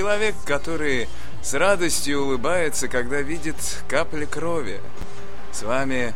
человек, 0.00 0.34
который 0.46 1.10
с 1.42 1.52
радостью 1.52 2.22
улыбается, 2.22 2.88
когда 2.88 3.20
видит 3.20 3.56
капли 3.86 4.24
крови. 4.24 4.80
С 5.52 5.62
вами 5.62 6.14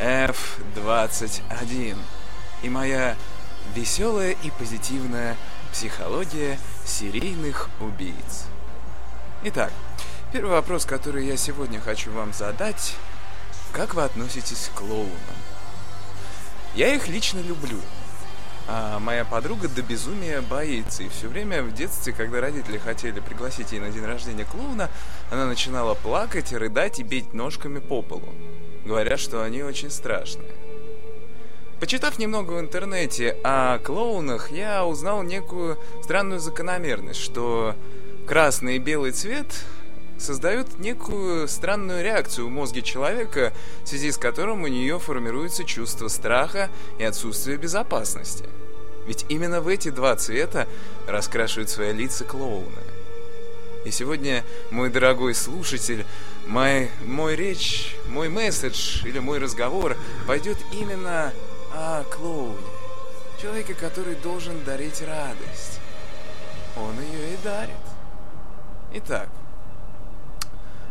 F21 0.00 1.98
и 2.62 2.68
моя 2.70 3.14
веселая 3.74 4.30
и 4.42 4.50
позитивная 4.50 5.36
психология 5.70 6.58
серийных 6.86 7.68
убийц. 7.78 8.46
Итак, 9.42 9.70
первый 10.32 10.52
вопрос, 10.52 10.86
который 10.86 11.26
я 11.26 11.36
сегодня 11.36 11.78
хочу 11.78 12.10
вам 12.12 12.32
задать. 12.32 12.96
Как 13.72 13.92
вы 13.92 14.04
относитесь 14.04 14.70
к 14.74 14.78
клоунам? 14.78 15.10
Я 16.74 16.94
их 16.94 17.06
лично 17.08 17.40
люблю. 17.40 17.82
А 18.68 18.98
моя 18.98 19.24
подруга 19.24 19.68
до 19.68 19.82
безумия 19.82 20.40
боится. 20.40 21.04
И 21.04 21.08
все 21.08 21.28
время 21.28 21.62
в 21.62 21.72
детстве, 21.72 22.12
когда 22.12 22.40
родители 22.40 22.78
хотели 22.78 23.20
пригласить 23.20 23.72
ей 23.72 23.80
на 23.80 23.90
день 23.90 24.04
рождения 24.04 24.44
клоуна, 24.44 24.90
она 25.30 25.46
начинала 25.46 25.94
плакать, 25.94 26.52
рыдать 26.52 26.98
и 26.98 27.04
бить 27.04 27.32
ножками 27.32 27.78
по 27.78 28.02
полу. 28.02 28.34
Говорят, 28.84 29.20
что 29.20 29.42
они 29.42 29.62
очень 29.62 29.90
страшные. 29.90 30.50
Почитав 31.78 32.18
немного 32.18 32.52
в 32.52 32.60
интернете 32.60 33.36
о 33.44 33.78
клоунах, 33.78 34.50
я 34.50 34.86
узнал 34.86 35.22
некую 35.22 35.78
странную 36.02 36.40
закономерность, 36.40 37.20
что 37.20 37.76
красный 38.26 38.76
и 38.76 38.78
белый 38.78 39.12
цвет 39.12 39.46
создают 40.18 40.78
некую 40.78 41.48
странную 41.48 42.02
реакцию 42.02 42.46
в 42.46 42.50
мозге 42.50 42.82
человека, 42.82 43.52
в 43.82 43.88
связи 43.88 44.10
с 44.10 44.18
которым 44.18 44.62
у 44.62 44.66
нее 44.66 44.98
формируется 44.98 45.64
чувство 45.64 46.08
страха 46.08 46.70
и 46.98 47.04
отсутствие 47.04 47.56
безопасности. 47.56 48.44
Ведь 49.06 49.24
именно 49.28 49.60
в 49.60 49.68
эти 49.68 49.90
два 49.90 50.16
цвета 50.16 50.66
раскрашивают 51.06 51.70
свои 51.70 51.92
лица 51.92 52.24
клоуны. 52.24 52.82
И 53.84 53.92
сегодня, 53.92 54.44
мой 54.72 54.90
дорогой 54.90 55.32
слушатель, 55.32 56.04
мой, 56.46 56.90
мой 57.04 57.36
речь, 57.36 57.96
мой 58.08 58.28
месседж 58.28 59.06
или 59.06 59.20
мой 59.20 59.38
разговор 59.38 59.96
пойдет 60.26 60.58
именно 60.72 61.32
о 61.72 62.02
клоуне. 62.04 62.56
Человеке, 63.40 63.74
который 63.74 64.16
должен 64.16 64.64
дарить 64.64 65.02
радость. 65.02 65.78
Он 66.76 66.98
ее 67.00 67.34
и 67.34 67.36
дарит. 67.44 67.70
Итак, 68.94 69.28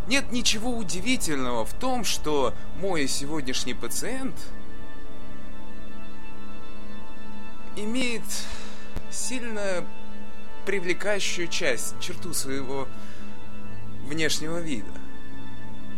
нет 0.07 0.31
ничего 0.31 0.75
удивительного 0.75 1.65
в 1.65 1.73
том, 1.73 2.03
что 2.03 2.53
мой 2.79 3.07
сегодняшний 3.07 3.73
пациент 3.73 4.35
имеет 7.75 8.23
сильно 9.11 9.85
привлекающую 10.65 11.47
часть, 11.47 11.99
черту 11.99 12.33
своего 12.33 12.87
внешнего 14.05 14.59
вида. 14.59 14.91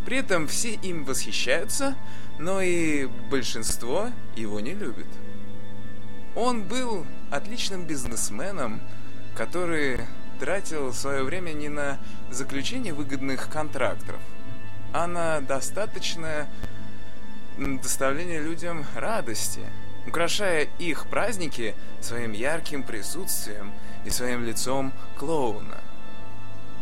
При 0.06 0.18
этом 0.18 0.48
все 0.48 0.74
им 0.76 1.04
восхищаются, 1.04 1.96
но 2.40 2.62
и 2.62 3.08
большинство 3.30 4.10
его 4.36 4.60
не 4.60 4.74
любит. 4.74 5.08
Он 6.36 6.64
был 6.64 7.06
отличным 7.32 7.86
бизнесменом, 7.86 8.80
который 9.36 10.07
тратил 10.40 10.94
свое 10.94 11.24
время 11.24 11.52
не 11.52 11.70
на 11.70 11.98
заключение 12.32 12.94
выгодных 12.94 13.50
контрактов, 13.50 14.16
а 14.94 15.08
на 15.08 15.42
достаточное 15.42 16.48
доставление 17.58 18.42
людям 18.42 18.86
радости, 18.96 19.62
украшая 20.06 20.68
их 20.80 21.08
праздники 21.08 21.76
своим 22.02 22.32
ярким 22.32 22.84
присутствием 22.84 23.72
и 24.06 24.10
своим 24.10 24.46
лицом 24.46 24.94
клоуна. 25.18 25.82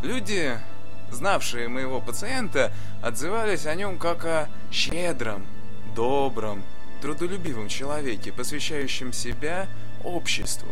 Люди, 0.04 0.60
знавшие 1.12 1.68
моего 1.68 2.01
пациента, 2.01 2.72
отзывались 3.01 3.66
о 3.66 3.75
нем 3.75 3.98
как 3.98 4.25
о 4.25 4.50
щедром, 4.72 5.46
добром, 5.96 6.62
трудолюбивом 7.01 7.69
человеке, 7.69 8.31
посвящающем 8.31 9.13
себя 9.13 9.68
обществу. 10.04 10.69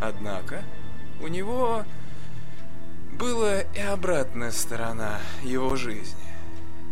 Однако 0.00 0.64
у 1.22 1.28
него 1.28 1.84
была 3.18 3.60
и 3.60 3.80
обратная 3.80 4.50
сторона 4.50 5.20
его 5.42 5.76
жизни. 5.76 6.16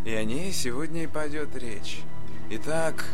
И 0.04 0.12
о 0.12 0.24
ней 0.24 0.52
сегодня 0.52 1.04
и 1.04 1.06
пойдет 1.06 1.56
речь. 1.56 2.00
Итак, 2.50 3.06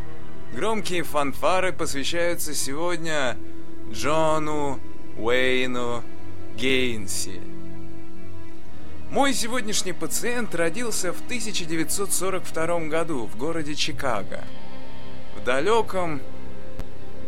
громкие 0.53 1.03
фанфары 1.03 1.73
посвящаются 1.73 2.55
сегодня 2.55 3.37
Джону 3.91 4.81
Уэйну 5.17 6.03
Гейнси. 6.57 7.41
Мой 9.11 9.33
сегодняшний 9.33 9.93
пациент 9.93 10.55
родился 10.55 11.13
в 11.13 11.21
1942 11.23 12.81
году 12.89 13.27
в 13.27 13.37
городе 13.37 13.77
Чикаго. 13.77 14.43
В 15.37 15.45
далеком, 15.45 16.21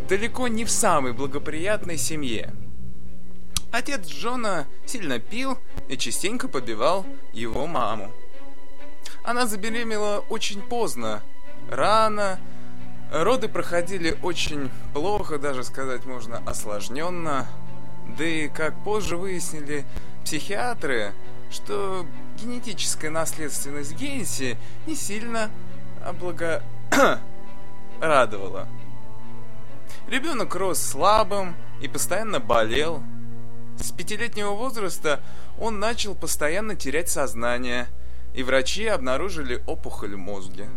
далеко 0.08 0.48
не 0.48 0.64
в 0.64 0.70
самой 0.70 1.12
благоприятной 1.12 1.96
семье– 1.96 2.52
Отец 3.76 4.06
Джона 4.06 4.66
сильно 4.86 5.18
пил 5.18 5.58
и 5.90 5.98
частенько 5.98 6.48
побивал 6.48 7.04
его 7.34 7.66
маму. 7.66 8.10
Она 9.22 9.46
забеременела 9.46 10.24
очень 10.30 10.62
поздно, 10.62 11.22
рано. 11.70 12.40
Роды 13.12 13.48
проходили 13.48 14.16
очень 14.22 14.70
плохо, 14.94 15.38
даже 15.38 15.62
сказать 15.62 16.06
можно 16.06 16.38
осложненно. 16.46 17.46
Да 18.16 18.24
и, 18.24 18.48
как 18.48 18.82
позже 18.82 19.18
выяснили 19.18 19.84
психиатры, 20.24 21.12
что 21.50 22.06
генетическая 22.40 23.10
наследственность 23.10 23.94
Генси 23.94 24.56
не 24.86 24.94
сильно 24.94 25.50
облага... 26.02 26.62
радовала. 28.00 28.68
Ребенок 30.08 30.54
рос 30.54 30.80
слабым 30.80 31.54
и 31.82 31.88
постоянно 31.88 32.40
болел– 32.40 33.02
с 33.80 33.92
пятилетнего 33.92 34.50
возраста 34.50 35.20
он 35.58 35.78
начал 35.78 36.14
постоянно 36.14 36.76
терять 36.76 37.08
сознание, 37.08 37.88
и 38.34 38.42
врачи 38.42 38.86
обнаружили 38.86 39.62
опухоль 39.66 40.14
в 40.14 40.18
мозге, 40.18 40.68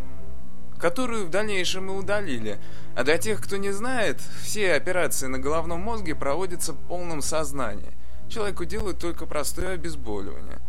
которую 0.80 1.26
в 1.26 1.30
дальнейшем 1.30 1.90
и 1.90 1.94
удалили. 1.94 2.60
А 2.96 3.04
для 3.04 3.18
тех, 3.18 3.42
кто 3.42 3.58
не 3.58 3.72
знает, 3.72 4.22
все 4.42 4.74
операции 4.74 5.28
на 5.28 5.40
головном 5.40 5.82
мозге 5.82 6.16
проводятся 6.16 6.74
в 6.74 6.78
полном 6.88 7.22
сознании. 7.22 7.94
Человеку 8.30 8.66
делают 8.66 9.00
только 9.00 9.26
простое 9.26 9.74
обезболивание. 9.74 10.60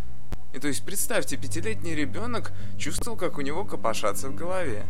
И 0.53 0.59
то 0.59 0.67
есть 0.67 0.85
представьте, 0.85 1.37
пятилетний 1.37 1.95
ребенок 1.95 2.53
чувствовал, 2.77 3.17
как 3.17 3.39
у 3.39 3.41
него 3.41 3.65
копошатся 3.65 4.29
в 4.29 4.35
голове. 4.35 4.85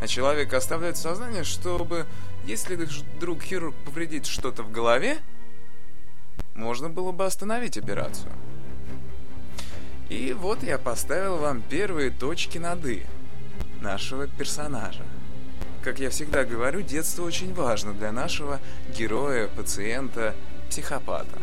А 0.00 0.08
человек 0.08 0.52
оставляет 0.52 0.96
сознание, 0.96 1.44
чтобы, 1.44 2.06
если 2.44 2.76
вдруг 2.76 3.42
хирург 3.42 3.74
повредит 3.84 4.26
что-то 4.26 4.62
в 4.62 4.72
голове, 4.72 5.18
можно 6.56 6.88
было 6.88 7.12
бы 7.12 7.24
остановить 7.24 7.78
операцию. 7.78 8.32
И 10.08 10.32
вот 10.32 10.62
я 10.62 10.78
поставил 10.78 11.36
вам 11.36 11.62
первые 11.62 12.10
точки 12.10 12.58
над 12.58 12.84
«и» 12.86 13.04
нашего 13.80 14.26
персонажа. 14.26 15.04
Как 15.82 16.00
я 16.00 16.10
всегда 16.10 16.44
говорю, 16.44 16.82
детство 16.82 17.22
очень 17.24 17.54
важно 17.54 17.92
для 17.92 18.10
нашего 18.10 18.60
героя, 18.96 19.48
пациента, 19.48 20.34
психопата. 20.68 21.38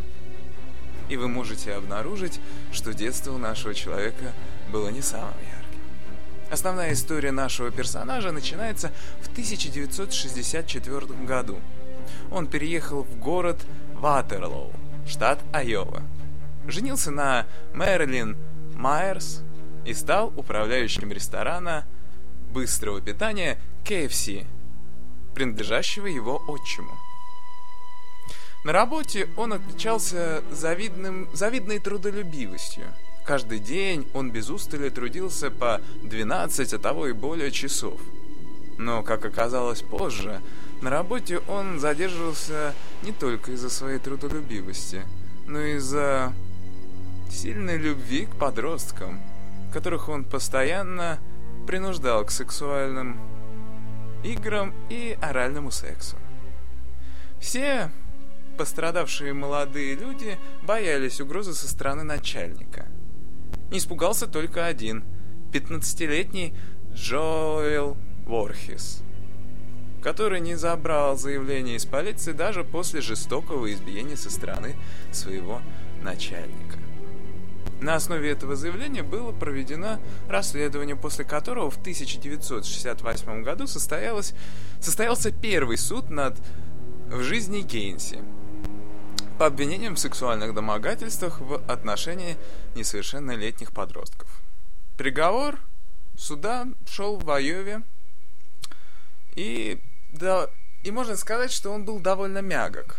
И 1.10 1.17
вы 1.17 1.27
можете 1.27 1.74
обнаружить, 1.74 2.39
что 2.72 2.93
детство 2.93 3.34
у 3.34 3.38
нашего 3.38 3.74
человека 3.74 4.34
было 4.72 4.89
не 4.89 5.01
самым 5.01 5.34
ярким. 5.39 5.82
Основная 6.51 6.93
история 6.93 7.32
нашего 7.32 7.72
персонажа 7.72 8.32
начинается 8.32 8.91
в 9.22 9.32
1964 9.32 11.25
году. 11.25 11.60
Он 12.32 12.48
переехал 12.48 13.03
в 13.03 13.17
город 13.17 13.65
Ватерлоу, 13.93 14.72
штат 15.07 15.39
Айова. 15.51 16.03
Женился 16.67 17.12
на 17.12 17.45
Мэрилин 17.74 18.38
Майерс 18.75 19.41
и 19.86 19.93
стал 19.93 20.33
управляющим 20.36 21.12
ресторана 21.12 21.86
быстрого 22.51 23.01
питания 23.01 23.57
KFC, 23.83 24.45
принадлежащего 25.33 26.07
его 26.07 26.41
отчиму. 26.48 26.91
На 28.63 28.72
работе 28.72 29.27
он 29.36 29.53
отличался 29.53 30.41
завидным, 30.51 31.27
завидной 31.33 31.79
трудолюбивостью. 31.79 32.86
Каждый 33.25 33.60
день 33.60 34.07
он 34.13 34.31
без 34.31 34.50
устали 34.50 34.89
трудился 34.89 35.51
по 35.51 35.81
12, 36.03 36.74
а 36.74 36.79
того 36.79 37.07
и 37.07 37.13
более 37.13 37.51
часов. 37.51 38.00
Но, 38.77 39.03
как 39.03 39.25
оказалось 39.25 39.81
позже, 39.81 40.41
на 40.84 40.90
работе 40.90 41.40
он 41.48 41.80
задерживался 41.80 42.74
не 43.04 43.13
только 43.13 43.54
из-за 43.54 43.70
своей 43.70 44.00
трудолюбивости, 44.00 45.04
но 45.48 45.62
и 45.62 45.78
из-за 45.78 46.34
сильной 47.32 47.78
любви 47.78 48.25
к 48.25 48.36
подросткам, 48.36 49.22
которых 49.72 50.10
он 50.10 50.25
постоянно 50.25 51.20
принуждал 51.66 52.25
к 52.25 52.32
сексуальным 52.32 53.18
играм 54.25 54.74
и 54.90 55.18
оральному 55.22 55.72
сексу. 55.72 56.18
Все 57.40 57.90
пострадавшие 58.58 59.34
молодые 59.34 59.96
люди 59.96 60.38
боялись 60.63 61.22
угрозы 61.22 61.54
со 61.54 61.70
стороны 61.70 62.04
начальника. 62.04 62.88
Не 63.72 63.78
испугался 63.78 64.28
только 64.28 64.66
один– 64.66 65.06
15-летний 65.54 66.54
Джоэл 66.94 67.96
Ворхис, 68.25 69.02
который 70.03 70.41
не 70.41 70.55
забрал 70.55 71.17
заявление 71.17 71.77
из 71.77 71.86
полиции 71.86 72.33
даже 72.33 72.63
после 72.63 73.01
жестокого 73.01 73.72
избиения 73.72 74.17
со 74.17 74.29
стороны 74.29 74.75
своего 75.12 75.62
начальника. 76.01 76.77
На 77.81 77.95
основе 77.95 78.29
этого 78.29 78.55
заявления 78.55 79.03
было 79.03 79.31
проведено 79.31 80.00
расследование, 80.29 80.95
после 80.95 81.25
которого 81.25 81.69
в 81.69 81.77
1968 81.77 83.43
году 83.43 83.65
состоялось, 83.65 84.33
состоялся 84.79 85.31
первый 85.31 85.77
суд 85.77 86.10
над 86.10 86.38
в 87.07 87.22
жизни 87.22 87.62
Кейнси 87.62 88.19
по 89.38 89.48
обвинениям 89.48 89.95
в 89.95 90.00
сексуальных 90.00 90.53
домогательствах 90.53 91.41
в 91.41 91.55
отношении 91.67 92.38
несовершеннолетних 92.75 93.72
подростков. 93.72 94.41
Приговор 94.98 95.60
суда 96.15 96.67
шел 96.86 97.17
в 97.17 97.29
Айове, 97.29 97.81
и, 99.36 99.79
да, 100.13 100.48
и 100.84 100.91
можно 100.91 101.17
сказать, 101.17 101.51
что 101.51 101.72
он 101.72 101.86
был 101.86 102.00
довольно 102.00 102.39
мягок, 102.39 102.98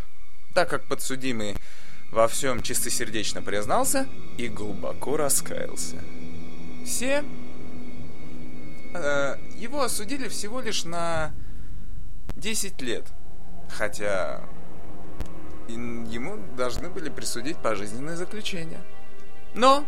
так 0.52 0.68
как 0.68 0.84
подсудимый 0.86 1.56
во 2.10 2.28
всем 2.28 2.62
чистосердечно 2.62 3.40
признался 3.40 4.06
и 4.36 4.48
глубоко 4.48 5.16
раскаялся. 5.16 5.96
Все 6.84 7.24
э, 8.94 9.36
его 9.56 9.82
осудили 9.82 10.28
всего 10.28 10.60
лишь 10.60 10.84
на 10.84 11.32
10 12.36 12.82
лет, 12.82 13.06
хотя 13.68 14.42
ему 15.68 16.36
должны 16.56 16.90
были 16.90 17.08
присудить 17.08 17.56
пожизненное 17.58 18.16
заключение. 18.16 18.80
Но 19.54 19.86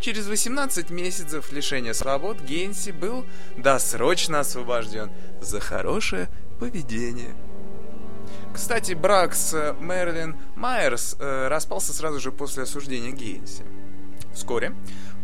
через 0.00 0.28
18 0.28 0.90
месяцев 0.90 1.50
лишения 1.50 1.94
свобод 1.94 2.40
Генси 2.40 2.90
был 2.90 3.24
досрочно 3.56 4.40
освобожден 4.40 5.10
за 5.40 5.58
хорошее 5.58 6.28
поведение– 6.58 7.34
кстати, 8.56 8.94
брак 8.94 9.34
с 9.34 9.52
э, 9.52 9.74
Мэрилин 9.74 10.34
Майерс 10.56 11.16
э, 11.18 11.48
распался 11.48 11.92
сразу 11.92 12.20
же 12.20 12.32
после 12.32 12.62
осуждения 12.62 13.10
Гейнси. 13.10 13.64
Вскоре, 14.32 14.74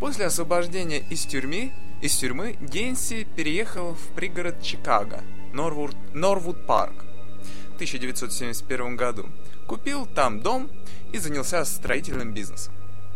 после 0.01 0.27
освобождения 0.27 0.99
из 0.99 1.25
тюрьмы, 1.25 1.73
из 2.03 2.15
тюрьмы 2.15 2.59
Гейнси 2.61 3.25
переехал 3.25 3.95
в 3.95 4.15
пригород 4.15 4.61
Чикаго, 4.61 5.23
Норвуд, 5.55 5.97
Норвуд 6.13 6.67
Парк, 6.67 7.07
в 7.71 7.75
1971 7.77 8.97
году. 8.97 9.31
Купил 9.67 10.05
там 10.05 10.43
дом 10.43 10.71
и 11.11 11.17
занялся 11.17 11.65
строительным 11.65 12.35
бизнесом. 12.35 12.75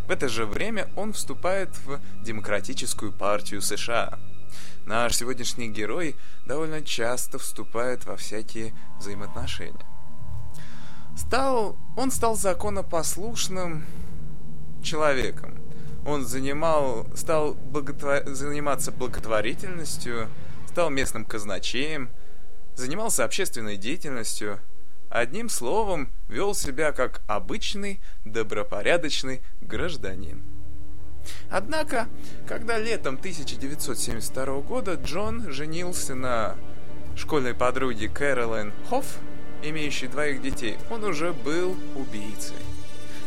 В 0.09 0.11
это 0.11 0.31
же 0.31 0.47
время 0.47 0.89
он 0.97 1.13
вступает 1.13 1.77
в 1.85 2.01
Демократическую 2.23 3.13
партию 3.13 3.61
США. 3.61 4.19
Наш 4.87 5.17
сегодняшний 5.17 5.69
герой 5.69 6.15
довольно 6.47 6.81
часто 6.81 7.39
вступает 7.41 8.07
во 8.07 8.17
всякие 8.17 8.73
взаимоотношения. 9.01 9.85
Стал, 11.17 11.77
он 11.97 12.13
стал 12.13 12.37
законопослушным 12.37 13.85
человеком. 14.85 15.59
Он 16.07 16.25
занимал, 16.25 17.05
стал 17.17 17.55
благотвор... 17.55 18.29
заниматься 18.29 18.93
благотворительностью, 18.93 20.29
стал 20.69 20.91
местным 20.91 21.25
казначеем, 21.25 22.09
занимался 22.77 23.25
общественной 23.25 23.77
деятельностью, 23.77 24.61
одним 25.11 25.49
словом, 25.49 26.13
вел 26.29 26.55
себя 26.55 26.93
как 26.93 27.23
обычный, 27.27 28.01
добропорядочный 28.25 29.43
гражданин. 29.61 30.56
Однако, 31.51 32.09
когда 32.47 32.79
летом 32.79 33.15
1972 33.15 34.61
года 34.61 34.95
Джон 34.95 35.51
женился 35.51 36.15
на 36.15 36.57
школьной 37.17 37.55
подруге 37.55 38.09
Кэролайн 38.09 38.73
Хофф, 38.89 39.07
имеющий 39.63 40.09
двоих 40.09 40.43
детей, 40.43 40.77
он 40.91 41.05
уже 41.05 41.33
был 41.33 41.77
убийцей. 41.95 42.57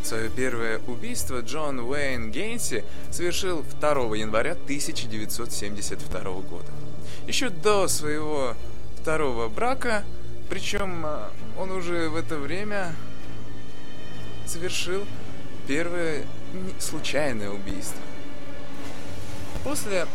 Свое 0.03 0.29
первое 0.29 0.79
убийство 0.87 1.41
Джон 1.41 1.79
Уэйн 1.79 2.31
Гейнси 2.31 2.83
совершил 3.11 3.63
2 3.79 3.89
января 4.15 4.53
1972 4.53 6.21
года. 6.41 6.71
Еще 7.27 7.49
до 7.49 7.87
своего 7.87 8.55
второго 8.99 9.49
брака, 9.49 10.03
причем 10.49 11.05
а, 11.05 11.29
он 11.57 11.71
уже 11.71 12.09
в 12.09 12.15
это 12.15 12.37
время 12.37 12.95
совершил 14.45 15.05
первое 15.67 16.25
случайное 16.79 17.49
убийство. 17.49 17.99
После 19.63 20.07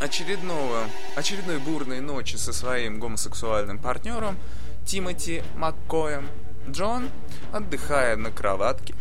очередного, 0.00 0.84
очередной 1.14 1.58
бурной 1.58 2.00
ночи 2.00 2.36
со 2.36 2.52
своим 2.52 2.98
гомосексуальным 2.98 3.78
партнером 3.78 4.36
Тимоти 4.84 5.42
Маккоем, 5.56 6.28
Джон, 6.68 7.08
отдыхая 7.52 8.16
на 8.16 8.30
кроватке. 8.30 8.94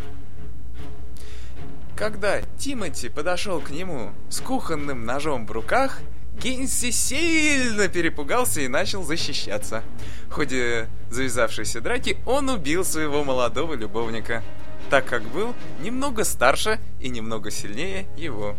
Когда 1.95 2.41
Тимоти 2.57 3.09
подошел 3.09 3.59
к 3.62 3.69
нему 3.69 4.12
с 4.29 4.39
кухонным 4.39 5.05
ножом 5.05 5.45
в 5.45 5.51
руках, 5.51 6.00
Генси 6.41 6.91
сильно 6.91 7.88
перепугался 7.88 8.62
и 8.62 8.67
начал 8.67 9.03
защищаться. 9.03 9.83
В 10.27 10.33
ходе 10.33 10.89
завязавшейся 11.09 11.79
драки 11.79 12.17
он 12.25 12.50
убил 12.50 12.83
своего 12.83 13.24
молодого 13.24 13.74
любовника, 13.74 14.43
так 14.89 15.06
как 15.06 15.24
был 15.24 15.54
немного 15.80 16.24
старше 16.24 16.80
и 17.00 17.10
немного 17.10 17.51
сильнее 17.51 18.08
его. 18.18 18.56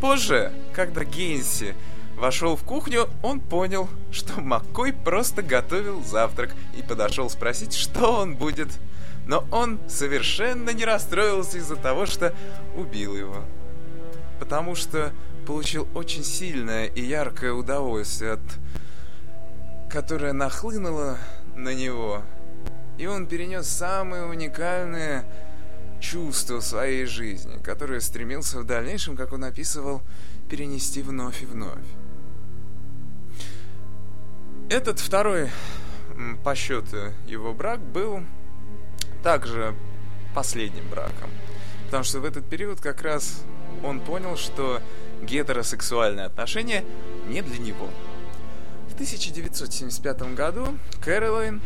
Позже, 0.00 0.52
когда 0.74 1.04
Генси 1.04 1.74
вошел 2.16 2.56
в 2.56 2.62
кухню, 2.62 3.08
он 3.22 3.40
понял, 3.40 3.88
что 4.10 4.40
Маккой 4.40 4.92
просто 4.92 5.42
готовил 5.42 6.02
завтрак 6.02 6.54
и 6.76 6.82
подошел 6.82 7.28
спросить, 7.28 7.74
что 7.74 8.20
он 8.20 8.36
будет. 8.36 8.68
Но 9.26 9.44
он 9.50 9.78
совершенно 9.88 10.70
не 10.70 10.84
расстроился 10.84 11.58
из-за 11.58 11.76
того, 11.76 12.06
что 12.06 12.34
убил 12.74 13.16
его. 13.16 13.44
Потому 14.38 14.74
что 14.74 15.12
получил 15.46 15.86
очень 15.94 16.24
сильное 16.24 16.86
и 16.86 17.02
яркое 17.02 17.52
удовольствие, 17.52 18.32
от... 18.32 18.40
которое 19.90 20.32
нахлынуло 20.32 21.18
на 21.54 21.74
него. 21.74 22.22
И 22.98 23.06
он 23.06 23.26
перенес 23.26 23.66
самые 23.66 24.24
уникальные 24.24 25.24
чувства 26.00 26.60
своей 26.60 27.04
жизни, 27.04 27.62
которые 27.62 28.00
стремился 28.00 28.58
в 28.58 28.64
дальнейшем, 28.64 29.16
как 29.16 29.32
он 29.32 29.44
описывал, 29.44 30.02
перенести 30.48 31.02
вновь 31.02 31.42
и 31.42 31.46
вновь. 31.46 31.78
Этот 34.68 34.98
второй 34.98 35.50
по 36.44 36.54
счету 36.54 37.12
его 37.26 37.52
брак 37.52 37.80
был 37.80 38.20
также 39.22 39.74
последним 40.34 40.88
браком. 40.88 41.30
Потому 41.86 42.04
что 42.04 42.20
в 42.20 42.24
этот 42.24 42.48
период 42.48 42.80
как 42.80 43.02
раз 43.02 43.42
он 43.82 44.00
понял, 44.00 44.36
что 44.36 44.80
гетеросексуальные 45.22 46.26
отношения 46.26 46.84
не 47.26 47.42
для 47.42 47.58
него. 47.58 47.88
В 48.88 48.94
1975 48.94 50.34
году 50.34 50.78
Кэролайн 51.02 51.60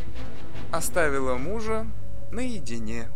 оставила 0.73 1.37
мужа 1.37 1.87
наедине 2.31 3.09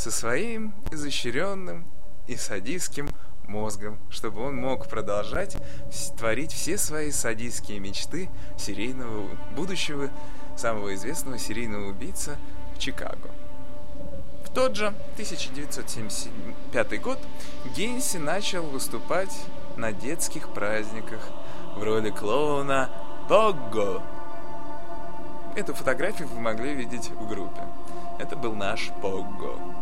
со 0.00 0.10
своим 0.10 0.72
изощренным 0.90 1.84
и 2.26 2.34
садистским 2.34 3.10
мозгом, 3.46 3.98
чтобы 4.08 4.40
он 4.40 4.56
мог 4.56 4.88
продолжать 4.88 5.58
творить 6.16 6.54
все 6.54 6.78
свои 6.78 7.10
садистские 7.10 7.80
мечты 7.80 8.30
серийного 8.56 9.28
будущего 9.54 10.08
самого 10.56 10.94
известного 10.94 11.36
серийного 11.36 11.90
убийца 11.90 12.38
в 12.74 12.78
Чикаго. 12.78 13.28
В 14.46 14.54
тот 14.54 14.74
же 14.74 14.86
1975 14.86 17.02
год 17.02 17.18
Гейнси 17.76 18.16
начал 18.16 18.62
выступать 18.62 19.36
на 19.76 19.92
детских 19.92 20.54
праздниках 20.54 21.20
в 21.76 21.82
роли 21.82 22.08
клоуна 22.08 22.88
Погго. 23.28 24.02
Эту 25.56 25.74
фотографию 25.74 26.26
вы 26.28 26.40
могли 26.40 26.72
видеть 26.72 27.10
в 27.10 27.28
группе. 27.28 27.60
Это 28.18 28.34
был 28.34 28.54
наш 28.54 28.88
Погго. 29.02 29.79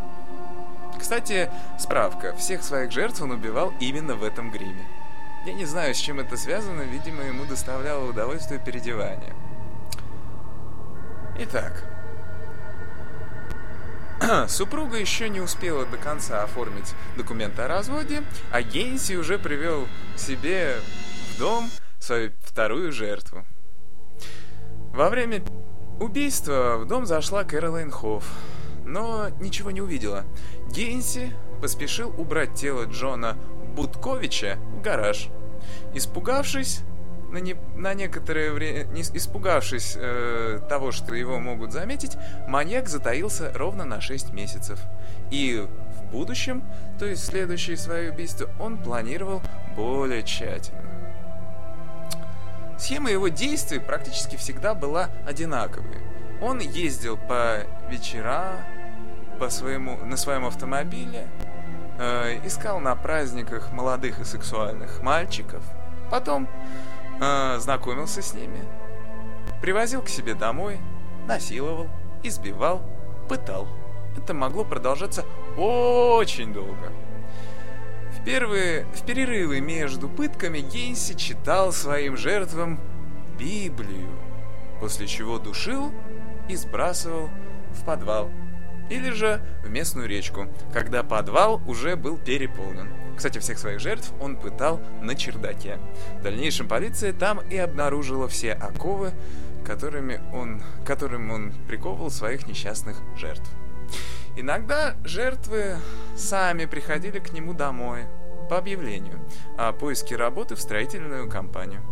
Кстати, 0.98 1.50
справка. 1.78 2.34
Всех 2.36 2.62
своих 2.62 2.92
жертв 2.92 3.22
он 3.22 3.30
убивал 3.30 3.72
именно 3.80 4.14
в 4.14 4.24
этом 4.24 4.50
гриме. 4.50 4.86
Я 5.46 5.52
не 5.54 5.64
знаю, 5.64 5.94
с 5.94 5.98
чем 5.98 6.20
это 6.20 6.36
связано, 6.36 6.82
видимо, 6.82 7.22
ему 7.22 7.44
доставляло 7.44 8.08
удовольствие 8.08 8.60
переодевание. 8.60 9.32
Итак, 11.38 11.84
супруга 14.48 14.96
еще 14.98 15.28
не 15.28 15.40
успела 15.40 15.86
до 15.86 15.96
конца 15.96 16.42
оформить 16.42 16.94
документы 17.16 17.62
о 17.62 17.68
разводе, 17.68 18.22
а 18.50 18.62
Гейнси 18.62 19.14
уже 19.14 19.38
привел 19.38 19.86
себе 20.16 20.76
в 21.32 21.38
дом 21.38 21.70
свою 22.00 22.32
вторую 22.42 22.92
жертву. 22.92 23.44
Во 24.92 25.08
время 25.10 25.42
убийства 26.00 26.76
в 26.78 26.86
дом 26.86 27.06
зашла 27.06 27.44
Кэролайн 27.44 27.90
Хофф, 27.90 28.24
но 28.84 29.28
ничего 29.40 29.70
не 29.70 29.80
увидела. 29.80 30.24
Гейнси 30.68 31.32
поспешил 31.60 32.12
убрать 32.18 32.54
тело 32.54 32.84
Джона 32.84 33.36
Будковича 33.74 34.58
в 34.72 34.82
гараж. 34.82 35.28
Испугавшись, 35.94 36.82
на, 37.30 37.38
не, 37.38 37.56
на 37.74 37.94
некоторое 37.94 38.52
время, 38.52 38.84
не 38.84 39.02
испугавшись 39.02 39.96
э, 39.98 40.60
того, 40.68 40.92
что 40.92 41.14
его 41.14 41.38
могут 41.38 41.72
заметить, 41.72 42.16
маньяк 42.46 42.88
затаился 42.88 43.52
ровно 43.54 43.84
на 43.84 44.00
6 44.00 44.32
месяцев. 44.32 44.80
И 45.30 45.66
в 45.92 46.10
будущем, 46.10 46.64
то 46.98 47.04
есть 47.04 47.24
следующее 47.24 47.76
свое 47.76 48.10
убийство, 48.10 48.48
он 48.58 48.78
планировал 48.78 49.42
более 49.76 50.22
тщательно. 50.22 50.88
Схема 52.78 53.10
его 53.10 53.28
действий 53.28 53.80
практически 53.80 54.36
всегда 54.36 54.74
была 54.74 55.10
одинаковой. 55.26 55.98
Он 56.40 56.60
ездил 56.60 57.16
по 57.16 57.64
вечерам, 57.90 58.56
по 59.38 59.50
своему, 59.50 59.96
на 60.04 60.16
своем 60.16 60.44
автомобиле, 60.44 61.28
э, 61.98 62.40
искал 62.44 62.80
на 62.80 62.94
праздниках 62.96 63.72
молодых 63.72 64.20
и 64.20 64.24
сексуальных 64.24 65.02
мальчиков, 65.02 65.62
потом 66.10 66.48
э, 67.20 67.58
знакомился 67.58 68.22
с 68.22 68.34
ними, 68.34 68.60
привозил 69.60 70.02
к 70.02 70.08
себе 70.08 70.34
домой, 70.34 70.78
насиловал, 71.26 71.88
избивал, 72.22 72.82
пытал. 73.28 73.68
Это 74.16 74.34
могло 74.34 74.64
продолжаться 74.64 75.24
очень 75.56 76.52
долго. 76.52 76.92
В, 78.12 78.24
первые, 78.24 78.84
в 78.86 79.04
перерывы 79.04 79.60
между 79.60 80.08
пытками 80.08 80.58
Гейнси 80.58 81.14
читал 81.14 81.72
своим 81.72 82.16
жертвам 82.16 82.80
Библию, 83.38 84.10
после 84.80 85.06
чего 85.06 85.38
душил 85.38 85.92
и 86.48 86.56
сбрасывал 86.56 87.30
в 87.70 87.84
подвал 87.84 88.30
или 88.90 89.10
же 89.10 89.40
в 89.62 89.70
местную 89.70 90.08
речку, 90.08 90.46
когда 90.72 91.02
подвал 91.02 91.60
уже 91.66 91.96
был 91.96 92.18
переполнен. 92.18 92.88
Кстати, 93.16 93.38
всех 93.38 93.58
своих 93.58 93.80
жертв 93.80 94.12
он 94.20 94.36
пытал 94.36 94.80
на 95.02 95.14
чердаке. 95.14 95.78
В 96.20 96.22
дальнейшем 96.22 96.68
полиция 96.68 97.12
там 97.12 97.40
и 97.40 97.56
обнаружила 97.56 98.28
все 98.28 98.52
оковы, 98.52 99.12
которыми 99.64 100.20
он, 100.32 100.62
которым 100.84 101.30
он 101.30 101.52
приковывал 101.66 102.10
своих 102.10 102.46
несчастных 102.46 102.96
жертв. 103.16 103.50
Иногда 104.36 104.94
жертвы 105.04 105.78
сами 106.16 106.66
приходили 106.66 107.18
к 107.18 107.32
нему 107.32 107.54
домой 107.54 108.04
по 108.48 108.58
объявлению 108.58 109.20
о 109.56 109.72
поиске 109.72 110.14
работы 110.14 110.54
в 110.54 110.60
строительную 110.60 111.28
компанию. 111.28 111.82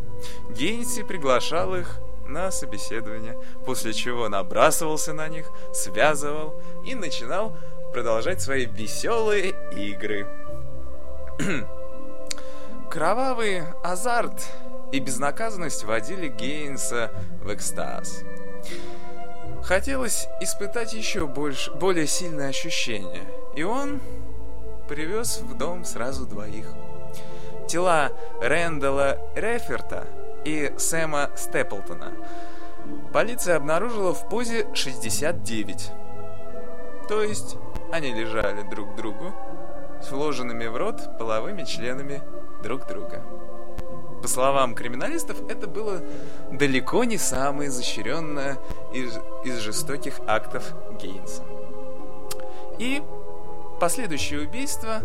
Гейнси 0.56 1.02
приглашал 1.02 1.74
их 1.74 1.98
на 2.28 2.50
собеседование, 2.50 3.38
после 3.64 3.92
чего 3.92 4.28
набрасывался 4.28 5.12
на 5.12 5.28
них, 5.28 5.46
связывал 5.72 6.60
и 6.84 6.94
начинал 6.94 7.56
продолжать 7.92 8.42
свои 8.42 8.66
веселые 8.66 9.54
игры. 9.72 10.26
Кровавый 12.90 13.62
азарт 13.82 14.46
и 14.92 15.00
безнаказанность 15.00 15.84
вводили 15.84 16.28
Гейнса 16.28 17.10
в 17.42 17.52
экстаз. 17.52 18.22
Хотелось 19.62 20.28
испытать 20.40 20.92
еще 20.92 21.26
больше, 21.26 21.72
более 21.72 22.06
сильное 22.06 22.50
ощущение, 22.50 23.24
и 23.56 23.64
он 23.64 24.00
привез 24.88 25.40
в 25.40 25.56
дом 25.58 25.84
сразу 25.84 26.24
двоих. 26.24 26.66
Тела 27.68 28.12
Рэндала 28.40 29.18
Реферта 29.34 30.06
и 30.46 30.72
Сэма 30.78 31.30
Степлтона 31.36 32.12
полиция 33.12 33.56
обнаружила 33.56 34.14
в 34.14 34.28
позе 34.28 34.68
69. 34.74 35.90
То 37.08 37.22
есть 37.22 37.56
они 37.92 38.12
лежали 38.14 38.62
друг 38.62 38.92
к 38.92 38.96
другу, 38.96 39.34
с 40.00 40.10
вложенными 40.12 40.66
в 40.66 40.76
рот 40.76 41.18
половыми 41.18 41.64
членами 41.64 42.22
друг 42.62 42.86
друга. 42.86 43.24
По 44.22 44.28
словам 44.28 44.74
криминалистов, 44.74 45.36
это 45.50 45.66
было 45.66 46.00
далеко 46.52 47.02
не 47.04 47.18
самое 47.18 47.68
изощренное 47.68 48.56
из, 48.94 49.18
из 49.44 49.58
жестоких 49.58 50.20
актов 50.28 50.72
Гейнса. 51.00 51.42
И 52.78 53.02
последующее 53.80 54.42
убийство 54.42 55.00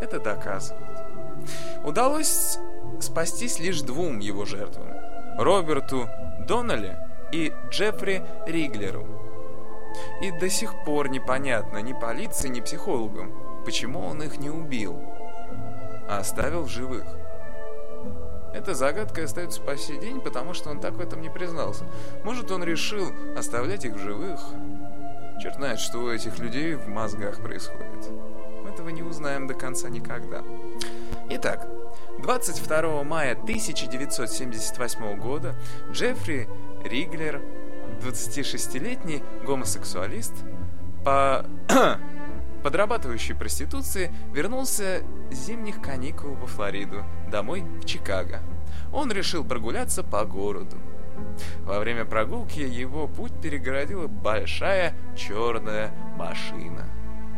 это 0.00 0.20
доказывает. 0.20 0.86
Удалось 1.84 2.58
спастись 3.00 3.58
лишь 3.58 3.82
двум 3.82 4.18
его 4.18 4.44
жертвам– 4.44 4.88
Роберту 5.38 6.08
Доннелли 6.46 6.98
и 7.32 7.52
Джеффри 7.70 8.22
Риглеру. 8.46 9.06
И 10.22 10.30
до 10.30 10.48
сих 10.48 10.84
пор 10.84 11.08
непонятно 11.08 11.78
ни 11.78 11.92
полиции, 11.92 12.48
ни 12.48 12.60
психологам, 12.60 13.62
почему 13.64 14.00
он 14.00 14.22
их 14.22 14.38
не 14.38 14.50
убил, 14.50 15.00
а 16.08 16.18
оставил 16.18 16.62
в 16.64 16.68
живых. 16.68 17.04
Эта 18.52 18.74
загадка 18.74 19.24
остается 19.24 19.60
по 19.60 19.76
сей 19.76 19.98
день, 19.98 20.20
потому 20.20 20.54
что 20.54 20.70
он 20.70 20.80
так 20.80 20.94
в 20.94 21.00
этом 21.00 21.20
не 21.20 21.30
признался. 21.30 21.84
Может, 22.24 22.50
он 22.50 22.64
решил 22.64 23.06
оставлять 23.36 23.84
их 23.84 23.94
в 23.94 23.98
живых? 23.98 24.40
Черт 25.40 25.54
знает, 25.54 25.78
что 25.78 25.98
у 25.98 26.10
этих 26.10 26.38
людей 26.38 26.74
в 26.74 26.88
мозгах 26.88 27.40
происходит. 27.40 28.10
Мы 28.62 28.70
этого 28.70 28.88
не 28.88 29.02
узнаем 29.02 29.46
до 29.46 29.54
конца 29.54 29.88
никогда. 29.88 30.42
Итак, 31.30 31.66
22 32.18 33.04
мая 33.04 33.32
1978 33.32 35.18
года 35.18 35.54
Джеффри 35.90 36.48
Риглер, 36.84 37.42
26-летний 38.00 39.22
гомосексуалист, 39.44 40.32
по 41.04 41.44
подрабатывающий 42.62 43.34
проституцией, 43.34 44.10
вернулся 44.32 45.02
с 45.30 45.34
зимних 45.34 45.80
каникул 45.80 46.34
во 46.34 46.46
Флориду, 46.46 47.04
домой 47.30 47.62
в 47.80 47.84
Чикаго. 47.84 48.40
Он 48.92 49.10
решил 49.10 49.44
прогуляться 49.44 50.02
по 50.02 50.24
городу. 50.24 50.76
Во 51.64 51.78
время 51.78 52.04
прогулки 52.04 52.60
его 52.60 53.06
путь 53.06 53.32
перегородила 53.40 54.06
большая 54.06 54.94
черная 55.16 55.92
машина, 56.16 56.86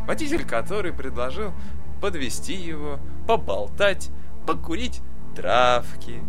водитель 0.07 0.45
которой 0.45 0.93
предложил 0.93 1.53
подвести 2.01 2.53
его, 2.53 2.99
поболтать, 3.27 4.09
покурить 4.45 5.01
травки. 5.35 6.21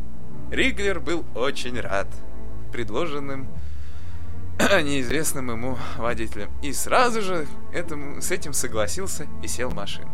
Риглер 0.51 1.01
был 1.01 1.25
очень 1.35 1.81
рад 1.81 2.09
предложенным 2.73 3.49
неизвестным 4.59 5.51
ему 5.51 5.79
водителем 5.97 6.51
и 6.63 6.73
сразу 6.73 7.23
же 7.23 7.47
этому, 7.73 8.21
с 8.21 8.31
этим 8.31 8.53
согласился 8.53 9.27
и 9.43 9.49
сел 9.49 9.71
в 9.71 9.75
машину. 9.75 10.11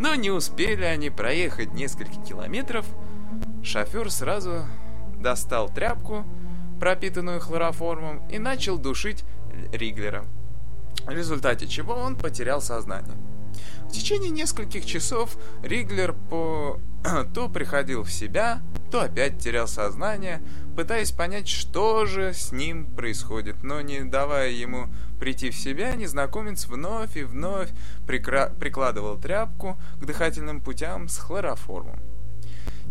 Но 0.00 0.14
не 0.14 0.30
успели 0.30 0.84
они 0.84 1.10
проехать 1.10 1.72
несколько 1.74 2.14
километров, 2.22 2.86
шофер 3.62 4.10
сразу 4.10 4.64
достал 5.18 5.68
тряпку, 5.68 6.24
пропитанную 6.80 7.40
хлороформом, 7.40 8.26
и 8.28 8.38
начал 8.38 8.76
душить 8.76 9.24
Риглера, 9.72 10.24
в 11.06 11.10
результате 11.10 11.66
чего 11.66 11.94
он 11.94 12.16
потерял 12.16 12.60
сознание. 12.60 13.16
В 13.88 13.92
течение 13.92 14.30
нескольких 14.30 14.86
часов 14.86 15.36
Риглер 15.62 16.12
по 16.12 16.80
то 17.34 17.48
приходил 17.48 18.02
в 18.02 18.10
себя, 18.10 18.62
то 18.90 19.02
опять 19.02 19.38
терял 19.38 19.68
сознание, 19.68 20.42
пытаясь 20.76 21.12
понять, 21.12 21.48
что 21.48 22.06
же 22.06 22.32
с 22.32 22.50
ним 22.52 22.86
происходит, 22.86 23.62
но 23.62 23.80
не 23.80 24.04
давая 24.04 24.50
ему 24.50 24.88
прийти 25.20 25.50
в 25.50 25.56
себя, 25.56 25.94
незнакомец 25.94 26.66
вновь 26.66 27.16
и 27.16 27.24
вновь 27.24 27.70
прикра- 28.06 28.56
прикладывал 28.58 29.18
тряпку 29.18 29.76
к 30.00 30.04
дыхательным 30.04 30.60
путям 30.60 31.08
с 31.08 31.18
хлороформом. 31.18 32.00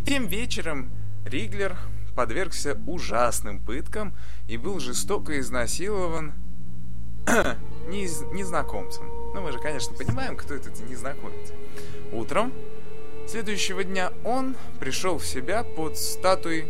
Тем 0.06 0.28
вечером 0.28 0.92
Риглер 1.26 1.78
подвергся 2.16 2.80
ужасным 2.86 3.60
пыткам 3.60 4.14
и 4.48 4.58
был 4.58 4.80
жестоко 4.80 5.40
изнасилован 5.40 6.34
неиз... 7.88 8.22
незнакомцем. 8.34 9.23
Ну, 9.34 9.42
мы 9.42 9.52
же, 9.52 9.60
конечно, 9.60 9.96
понимаем, 9.96 10.36
кто 10.36 10.54
этот 10.54 10.80
незнакомец. 10.90 11.52
Утром 12.12 12.54
Следующего 13.28 13.84
дня 13.84 14.12
он 14.26 14.56
пришел 14.80 15.18
в 15.18 15.26
себя 15.26 15.64
под 15.64 15.98
статуей 15.98 16.68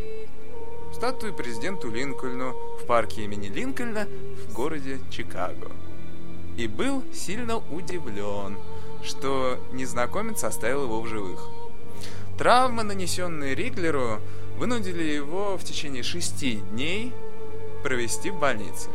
статуей 0.93 1.34
президенту 1.34 1.89
Линкольну 1.89 2.52
в 2.80 2.86
парке 2.86 3.23
имени 3.23 3.47
Линкольна 3.47 4.08
в 4.47 4.54
городе 4.54 4.99
Чикаго. 5.10 5.71
И 6.56 6.67
был 6.67 7.04
сильно 7.12 7.58
удивлен, 7.58 8.58
что 9.04 9.60
незнакомец 9.73 10.43
оставил 10.43 10.84
его 10.84 11.02
в 11.02 11.08
живых. 11.08 11.49
Травмы, 12.38 12.84
нанесенные 12.84 13.56
Риглеру, 13.56 14.19
вынудили 14.58 15.04
его 15.04 15.58
в 15.58 15.63
течение 15.63 16.04
шести 16.04 16.58
дней 16.71 17.12
провести 17.82 18.30
в 18.30 18.39
больнице, 18.39 18.89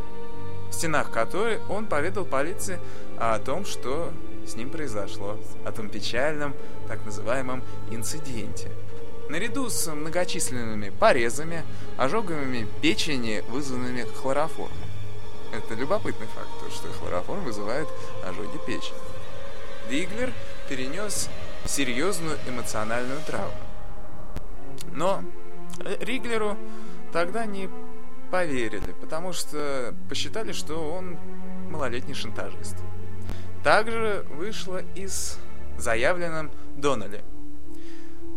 в 0.69 0.73
стенах 0.73 1.11
которой 1.11 1.59
он 1.67 1.85
поведал 1.85 2.23
полиции 2.23 2.79
о 3.19 3.37
том, 3.39 3.65
что 3.65 4.11
с 4.47 4.55
ним 4.55 4.69
произошло, 4.69 5.37
о 5.65 5.71
том 5.71 5.89
печальном, 5.89 6.55
так 6.87 7.05
называемом 7.05 7.63
инциденте. 7.91 8.71
наряду 9.29 9.69
с 9.69 9.93
многочисленными 9.93 10.89
порезами, 10.89 11.63
ожогами 11.97 12.67
печени, 12.81 13.43
вызванными 13.49 14.01
хлороформом. 14.01 14.75
Это 15.53 15.75
любопытный 15.75 16.27
факт, 16.27 16.73
что 16.73 16.87
хлороформ 16.93 17.43
вызывает 17.43 17.87
ожоги 18.25 18.57
печени. 18.65 18.97
Диглер 19.89 20.33
перенес 20.67 21.29
серьезную 21.65 22.37
эмоциональную 22.47 23.19
травму. 23.21 23.53
Но 24.91 25.23
Риглеру 25.99 26.57
тогда 27.11 27.45
не 27.45 27.69
поверили, 28.31 28.93
потому 28.99 29.33
что 29.33 29.93
посчитали, 30.07 30.51
что 30.53 30.91
он 30.91 31.17
малолетний 31.69 32.13
шантажист. 32.13 32.75
Также 33.63 34.25
вышло 34.29 34.81
из 34.95 35.37
заявленном 35.77 36.51
Доннелли. 36.77 37.23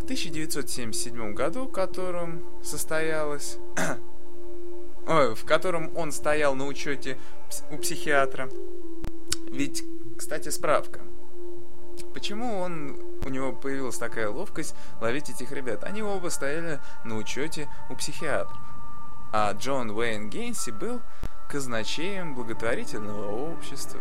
В 0.00 0.04
1977 0.04 1.32
году, 1.32 1.66
в 1.66 1.70
котором 1.70 2.42
состоялось, 2.62 3.58
в 5.06 5.44
котором 5.44 5.96
он 5.96 6.10
стоял 6.10 6.54
на 6.56 6.66
учете 6.66 7.18
у 7.70 7.76
психиатра. 7.78 8.48
Ведь, 9.48 9.84
кстати, 10.16 10.48
справка. 10.48 11.00
Почему 12.14 12.58
он 12.58 12.96
у 13.24 13.28
него 13.28 13.52
появилась 13.52 13.98
такая 13.98 14.28
ловкость 14.28 14.74
ловить 15.00 15.30
этих 15.30 15.52
ребят? 15.52 15.84
Они 15.84 16.02
оба 16.02 16.30
стояли 16.30 16.80
на 17.04 17.16
учете 17.16 17.68
у 17.90 17.94
психиатров. 17.94 18.58
А 19.32 19.52
Джон 19.52 19.90
Уэйн 19.90 20.28
Гейнси 20.28 20.70
был 20.70 21.00
казначеем 21.48 22.34
благотворительного 22.34 23.30
общества 23.30 24.00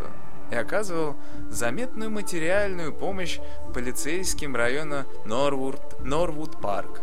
и 0.52 0.56
оказывал 0.56 1.16
заметную 1.50 2.12
материальную 2.12 2.94
помощь 2.94 3.40
полицейским 3.74 4.56
района 4.56 5.06
Норвуд, 5.26 5.80
Норвуд 6.02 6.60
Парк. 6.62 7.02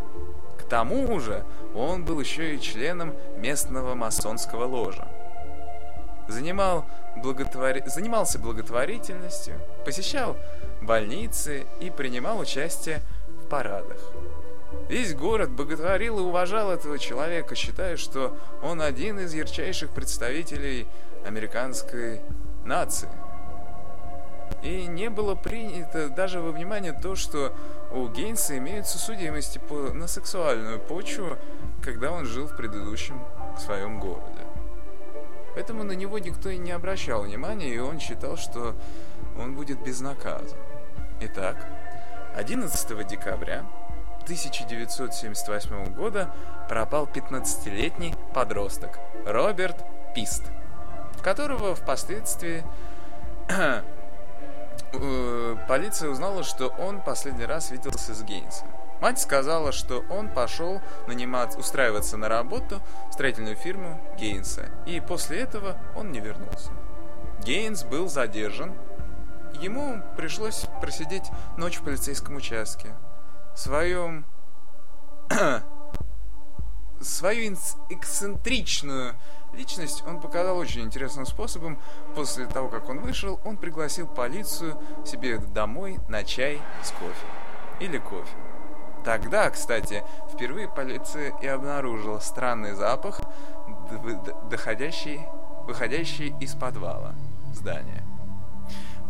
К 0.59 0.63
тому 0.65 1.19
же 1.19 1.45
он 1.75 2.05
был 2.05 2.21
еще 2.21 2.55
и 2.55 2.61
членом 2.61 3.15
местного 3.37 3.95
масонского 3.95 4.65
ложа. 4.65 5.09
Занимал 6.29 6.85
благотвори... 7.17 7.83
Занимался 7.87 8.39
благотворительностью, 8.39 9.55
посещал 9.85 10.37
больницы 10.83 11.67
и 11.81 11.91
принимал 11.91 12.39
участие 12.39 13.01
в 13.43 13.49
парадах. 13.49 13.99
Весь 14.89 15.15
город 15.15 15.51
боготворил 15.51 16.19
и 16.19 16.23
уважал 16.23 16.71
этого 16.71 16.99
человека, 16.99 17.55
считая, 17.55 17.97
что 17.97 18.37
он 18.63 18.83
один 18.83 19.19
из 19.21 19.33
ярчайших 19.33 19.91
представителей 19.91 20.87
американской 21.25 22.21
нации. 22.67 23.09
И 24.63 24.87
не 24.87 25.09
было 25.09 25.35
принято 25.35 26.09
даже 26.09 26.41
во 26.41 26.51
внимание 26.51 26.93
то, 26.93 27.15
что 27.15 27.55
у 27.93 28.09
Гейнса 28.09 28.59
имеются 28.59 28.99
судимости 28.99 29.59
по, 29.59 29.93
на 29.93 30.09
сексуальную 30.09 30.81
почву, 30.81 31.39
когда 31.83 32.11
он 32.11 32.27
жил 32.27 32.47
в 32.47 32.57
предыдущем 32.57 33.25
своем 33.59 34.01
городе. 34.01 34.41
Поэтому 35.55 35.85
на 35.85 35.93
него 35.93 36.19
никто 36.19 36.51
и 36.51 36.59
не 36.59 36.73
обращал 36.73 37.23
внимания, 37.23 37.69
и 37.69 37.79
он 37.79 37.99
считал, 37.99 38.37
что 38.37 38.75
он 39.39 39.55
будет 39.55 39.83
безнаказан. 39.83 40.59
Итак, 41.21 41.67
11 42.37 43.07
декабря 43.07 43.65
1978 44.23 45.95
года 45.95 46.33
пропал 46.69 47.07
15-летний 47.07 48.15
подросток 48.35 48.99
Роберт 49.25 49.85
Пист, 50.15 50.45
которого 51.23 51.75
впоследствии 51.75 52.63
полиция 55.69 56.11
узнала, 56.11 56.43
что 56.45 56.69
он 56.69 57.03
последний 57.03 57.45
раз 57.45 57.71
виделся 57.71 58.15
с 58.15 58.23
Гейнсом. 58.23 58.69
Мать 59.01 59.21
сказала, 59.21 59.71
что 59.71 60.05
он 60.11 60.29
пошел 60.29 60.81
наниматься, 61.07 61.59
устраиваться 61.59 62.17
на 62.17 62.29
работу 62.29 62.81
в 63.09 63.13
строительную 63.13 63.55
фирму 63.55 64.01
Гейнса, 64.19 64.71
и 64.87 65.01
после 65.01 65.41
этого 65.41 65.79
он 65.95 66.11
не 66.11 66.21
вернулся. 66.21 66.73
Гейнс 67.45 67.85
был 67.85 68.09
задержан. 68.09 68.75
Ему 69.61 70.03
пришлось 70.17 70.67
просидеть 70.81 71.31
ночь 71.57 71.79
в 71.79 71.85
полицейском 71.85 72.37
участке. 72.37 72.95
В 73.55 73.59
своем... 73.59 74.27
свою 77.01 77.55
эксцентричную 77.91 79.15
личность 79.59 80.05
он 80.07 80.21
показал 80.21 80.57
очень 80.57 80.83
интересным 80.83 81.27
способом. 81.27 81.79
После 82.15 82.47
того, 82.47 82.69
как 82.69 82.89
он 82.89 83.01
вышел, 83.01 83.41
он 83.45 83.57
пригласил 83.57 84.07
полицию 84.07 84.81
себе 85.05 85.39
домой 85.39 85.99
на 86.09 86.25
чай 86.25 86.61
с 86.83 86.91
кофе. 86.93 87.27
Или 87.81 87.99
кофе. 87.99 88.31
Тогда, 89.05 89.51
кстати, 89.51 90.03
впервые 90.33 90.69
полиция 90.69 91.37
и 91.43 91.47
обнаружила 91.47 92.19
странный 92.21 92.73
запах, 92.75 93.21
доходящий, 94.51 95.21
выходящий 95.65 96.35
из 96.41 96.55
подвала 96.55 97.15
здания. 97.53 98.05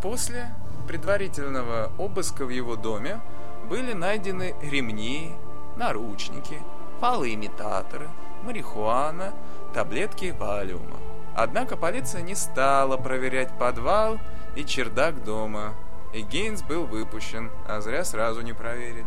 После 0.03 0.55
предварительного 0.87 1.93
обыска 1.99 2.45
в 2.45 2.51
его 2.51 2.77
доме 2.77 3.21
были 3.69 3.93
найдены 3.93 4.55
ремни, 4.63 5.35
наручники, 5.77 6.63
фалоимитаторы, 7.01 8.09
марихуана, 8.43 9.33
таблетки 9.75 10.35
валиума. 10.39 10.97
Однако 11.37 11.77
полиция 11.77 12.23
не 12.23 12.35
стала 12.35 12.97
проверять 12.97 13.57
подвал 13.59 14.19
и 14.57 14.65
чердак 14.65 15.23
дома, 15.25 15.75
и 16.13 16.23
Гейнс 16.23 16.63
был 16.63 16.87
выпущен, 16.87 17.51
а 17.69 17.81
зря 17.81 18.05
сразу 18.05 18.41
не 18.41 18.53
проверили. 18.53 19.05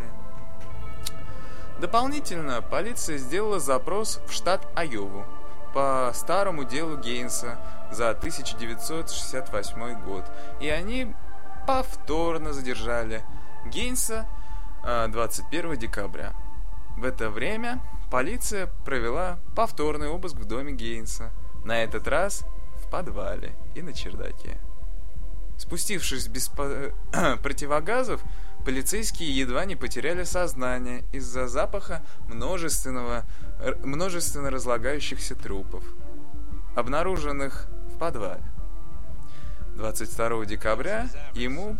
Дополнительно 1.79 2.61
полиция 2.61 3.17
сделала 3.17 3.59
запрос 3.59 4.21
в 4.27 4.31
штат 4.31 4.67
Айову 4.75 5.25
по 5.73 6.11
старому 6.13 6.63
делу 6.63 6.97
Гейнса 6.97 7.59
за 7.91 8.11
1968 8.11 10.03
год, 10.03 10.23
и 10.59 10.69
они 10.69 11.15
повторно 11.65 12.53
задержали 12.53 13.23
Гейнса 13.65 14.27
21 14.83 15.77
декабря. 15.77 16.33
В 16.97 17.03
это 17.03 17.29
время 17.29 17.81
полиция 18.11 18.67
провела 18.85 19.39
повторный 19.55 20.09
обыск 20.09 20.35
в 20.35 20.45
доме 20.45 20.73
Гейнса, 20.73 21.31
на 21.65 21.81
этот 21.83 22.07
раз 22.07 22.45
в 22.83 22.89
подвале 22.89 23.55
и 23.73 23.81
на 23.81 23.93
чердаке. 23.93 24.59
Спустившись 25.57 26.27
без 26.27 26.47
противогазов, 27.43 28.21
Полицейские 28.65 29.35
едва 29.35 29.65
не 29.65 29.75
потеряли 29.75 30.23
сознание 30.23 31.03
из-за 31.11 31.47
запаха 31.47 32.03
множественного, 32.27 33.25
множественно 33.83 34.51
разлагающихся 34.51 35.33
трупов, 35.33 35.83
обнаруженных 36.75 37.67
в 37.91 37.97
подвале. 37.97 38.43
22 39.77 40.45
декабря 40.45 41.09
ему 41.33 41.75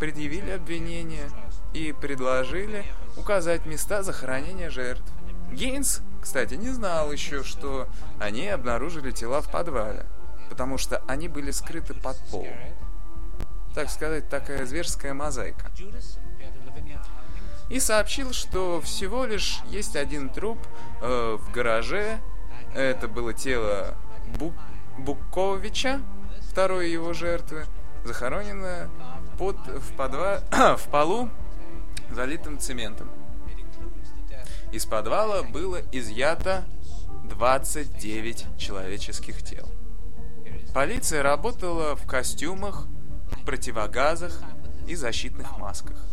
предъявили 0.00 0.50
обвинение 0.50 1.30
и 1.72 1.92
предложили 1.92 2.84
указать 3.16 3.64
места 3.64 4.02
захоронения 4.02 4.70
жертв. 4.70 5.04
Гейнс, 5.52 6.02
кстати, 6.20 6.54
не 6.54 6.70
знал 6.70 7.12
еще, 7.12 7.42
что 7.42 7.88
они 8.18 8.48
обнаружили 8.48 9.10
тела 9.10 9.40
в 9.40 9.50
подвале, 9.50 10.06
потому 10.48 10.78
что 10.78 11.02
они 11.06 11.28
были 11.28 11.50
скрыты 11.50 11.94
под 11.94 12.18
полом. 12.30 12.54
Так 13.74 13.90
сказать, 13.90 14.28
такая 14.28 14.66
зверская 14.66 15.14
мозаика 15.14 15.70
и 17.68 17.80
сообщил, 17.80 18.32
что 18.32 18.80
всего 18.80 19.24
лишь 19.24 19.60
есть 19.68 19.96
один 19.96 20.28
труп 20.28 20.58
э, 21.00 21.38
в 21.38 21.50
гараже. 21.52 22.20
Это 22.74 23.08
было 23.08 23.32
тело 23.32 23.94
Бу 24.38 24.52
Буковича, 24.98 26.00
второй 26.50 26.90
его 26.90 27.12
жертвы, 27.12 27.64
захороненное 28.04 28.88
под, 29.38 29.56
в, 29.66 29.96
подва... 29.96 30.40
в 30.76 30.88
полу, 30.88 31.30
залитым 32.10 32.58
цементом. 32.58 33.08
Из 34.74 34.86
подвала 34.86 35.44
было 35.44 35.82
изъято 35.92 36.64
29 37.30 38.58
человеческих 38.58 39.40
тел. 39.40 39.70
Полиция 40.74 41.22
работала 41.22 41.94
в 41.94 42.04
костюмах, 42.08 42.88
противогазах 43.46 44.42
и 44.88 44.96
защитных 44.96 45.58
масках. 45.58 46.04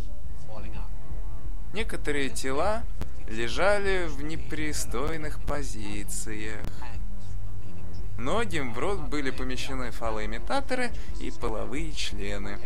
Некоторые 1.72 2.28
тела 2.28 2.84
лежали 3.26 4.06
в 4.06 4.22
непристойных 4.22 5.44
позициях. 5.44 6.64
Многим 8.16 8.74
в 8.74 8.78
рот 8.78 9.00
были 9.00 9.32
помещены 9.32 9.90
фалоимитаторы 9.90 10.92
и 11.20 11.32
половые 11.32 11.90
члены. 11.90 12.60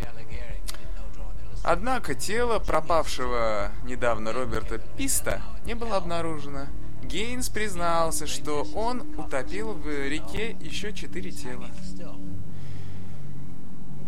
Однако 1.69 2.15
тело 2.15 2.59
пропавшего 2.59 3.73
недавно 3.83 4.31
Роберта 4.31 4.77
Писта 4.77 5.41
не 5.65 5.73
было 5.73 5.97
обнаружено. 5.97 6.67
Гейнс 7.03 7.49
признался, 7.49 8.25
что 8.25 8.65
он 8.73 9.01
утопил 9.17 9.73
в 9.73 9.85
реке 9.85 10.55
еще 10.61 10.93
четыре 10.93 11.31
тела. 11.31 11.67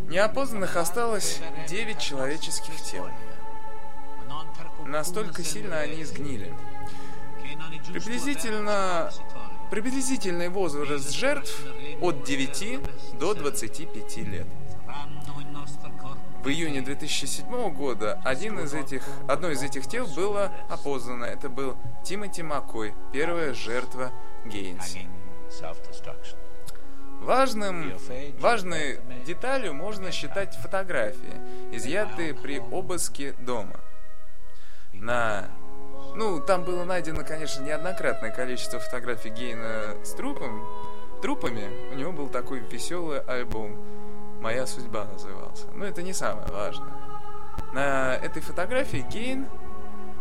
Неопознанных 0.07 0.77
осталось 0.77 1.41
девять 1.67 1.99
человеческих 1.99 2.81
тел. 2.81 3.09
настолько 4.85 5.43
сильно 5.43 5.79
они 5.79 6.05
сгнили. 6.05 6.53
Приблизительно 7.91 9.11
приблизительный 9.69 10.47
возраст 10.47 11.11
жертв 11.11 11.53
от 11.99 12.23
9 12.23 13.19
до 13.19 13.33
25 13.33 14.17
лет. 14.19 14.47
В 16.43 16.47
июне 16.47 16.81
2007 16.81 17.73
года 17.73 18.21
один 18.23 18.59
из 18.59 18.73
этих, 18.73 19.03
одно 19.27 19.49
из 19.49 19.61
этих 19.61 19.87
тел 19.87 20.07
было 20.07 20.53
опознано. 20.69 21.25
Это 21.25 21.49
был 21.49 21.75
Тимоти 22.05 22.43
Маккой, 22.43 22.93
первая 23.11 23.53
жертва 23.53 24.13
Гейнса. 24.45 24.99
Важным, 27.19 27.93
важной 28.39 29.01
деталью 29.25 29.73
можно 29.73 30.11
считать 30.11 30.55
фотографии, 30.55 31.33
изъятые 31.73 32.33
при 32.33 32.59
обыске 32.59 33.33
дома. 33.33 33.75
На 34.93 35.49
ну, 36.15 36.39
там 36.39 36.63
было 36.63 36.85
найдено, 36.85 37.23
конечно, 37.25 37.61
неоднократное 37.63 38.31
количество 38.31 38.79
фотографий 38.79 39.29
Гейна 39.29 39.95
с 40.03 40.13
трупом, 40.13 40.65
трупами. 41.21 41.91
У 41.91 41.95
него 41.95 42.13
был 42.13 42.29
такой 42.29 42.59
веселый 42.59 43.19
альбом 43.19 43.98
«Моя 44.41 44.65
судьба» 44.65 45.05
назывался. 45.05 45.67
Но 45.73 45.85
это 45.85 46.01
не 46.01 46.13
самое 46.13 46.47
важное. 46.47 46.93
На 47.73 48.15
этой 48.15 48.41
фотографии 48.41 49.05
Гейн 49.11 49.47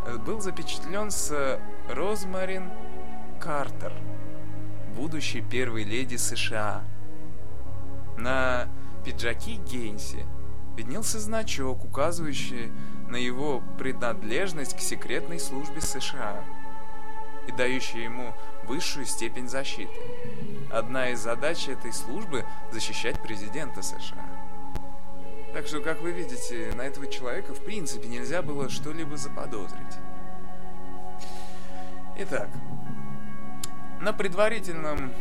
э, 0.06 0.16
был 0.16 0.40
запечатлен 0.40 1.10
с 1.10 1.58
Розмарин 1.88 2.70
Картер, 3.40 3.92
будущей 4.96 5.40
первой 5.40 5.84
леди 5.84 6.16
США. 6.16 6.82
На 8.16 8.68
пиджаке 9.04 9.52
Гейнси 9.54 10.26
виднелся 10.76 11.18
значок, 11.18 11.84
указывающий 11.84 12.72
на 13.08 13.16
его 13.16 13.62
принадлежность 13.78 14.76
к 14.76 14.80
секретной 14.80 15.40
службе 15.40 15.80
США 15.80 16.44
и 17.46 17.52
дающий 17.52 18.02
ему 18.02 18.34
высшую 18.64 19.06
степень 19.06 19.48
защиты. 19.48 19.92
Одна 20.70 21.10
из 21.10 21.20
задач 21.20 21.68
этой 21.68 21.92
службы– 21.92 22.44
защищать 22.72 23.20
президента 23.22 23.82
США. 23.82 24.24
Так 25.52 25.66
что, 25.66 25.80
как 25.80 26.00
вы 26.00 26.12
видите, 26.12 26.72
на 26.76 26.82
этого 26.82 27.06
человека 27.06 27.54
в 27.54 27.64
принципе 27.64 28.08
нельзя 28.08 28.42
было 28.42 28.68
что-либо 28.68 29.16
заподозрить. 29.16 29.96
Итак, 32.18 32.48
на 34.00 34.12
предварительном 34.12 35.12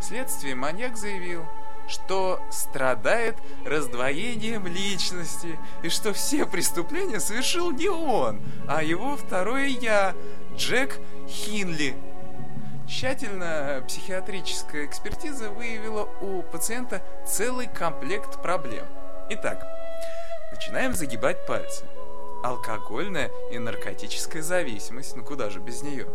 следствии 0.00 0.54
маньяк 0.54 0.96
заявил– 0.96 1.46
что 1.88 2.40
страдает 2.50 3.36
раздвоением 3.64 4.66
личности, 4.66 5.58
и 5.82 5.88
что 5.88 6.12
все 6.12 6.46
преступления 6.46 7.20
совершил 7.20 7.70
не 7.70 7.88
он, 7.88 8.40
а 8.68 8.82
его 8.82 9.16
второе 9.16 9.66
«я», 9.66 10.14
Джек 10.56 10.98
Хинли. 11.28 11.94
Тщательно 12.92 13.82
психиатрическая 13.88 14.84
экспертиза 14.84 15.48
выявила 15.48 16.02
у 16.20 16.42
пациента 16.42 17.02
целый 17.26 17.66
комплект 17.66 18.42
проблем. 18.42 18.84
Итак, 19.30 19.66
начинаем 20.52 20.92
загибать 20.92 21.46
пальцы. 21.46 21.86
Алкогольная 22.44 23.30
и 23.50 23.58
наркотическая 23.58 24.42
зависимость, 24.42 25.16
ну 25.16 25.24
куда 25.24 25.48
же 25.48 25.58
без 25.58 25.82
нее? 25.82 26.06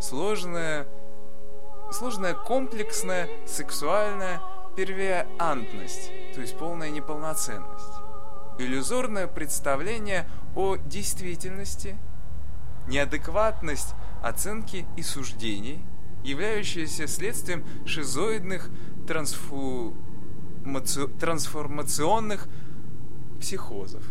Сложная, 0.00 0.88
сложная 1.92 2.34
комплексная 2.34 3.28
сексуальная 3.46 4.42
первиантность, 4.76 6.10
то 6.34 6.40
есть 6.40 6.58
полная 6.58 6.90
неполноценность, 6.90 7.94
иллюзорное 8.58 9.28
представление 9.28 10.28
о 10.56 10.76
действительности, 10.76 11.96
неадекватность 12.88 13.94
оценки 14.20 14.84
и 14.96 15.02
суждений, 15.02 15.80
являющиеся 16.24 17.06
следствием 17.06 17.64
шизоидных 17.86 18.68
трансфу... 19.06 19.94
трансформационных 21.20 22.48
психозов. 23.40 24.02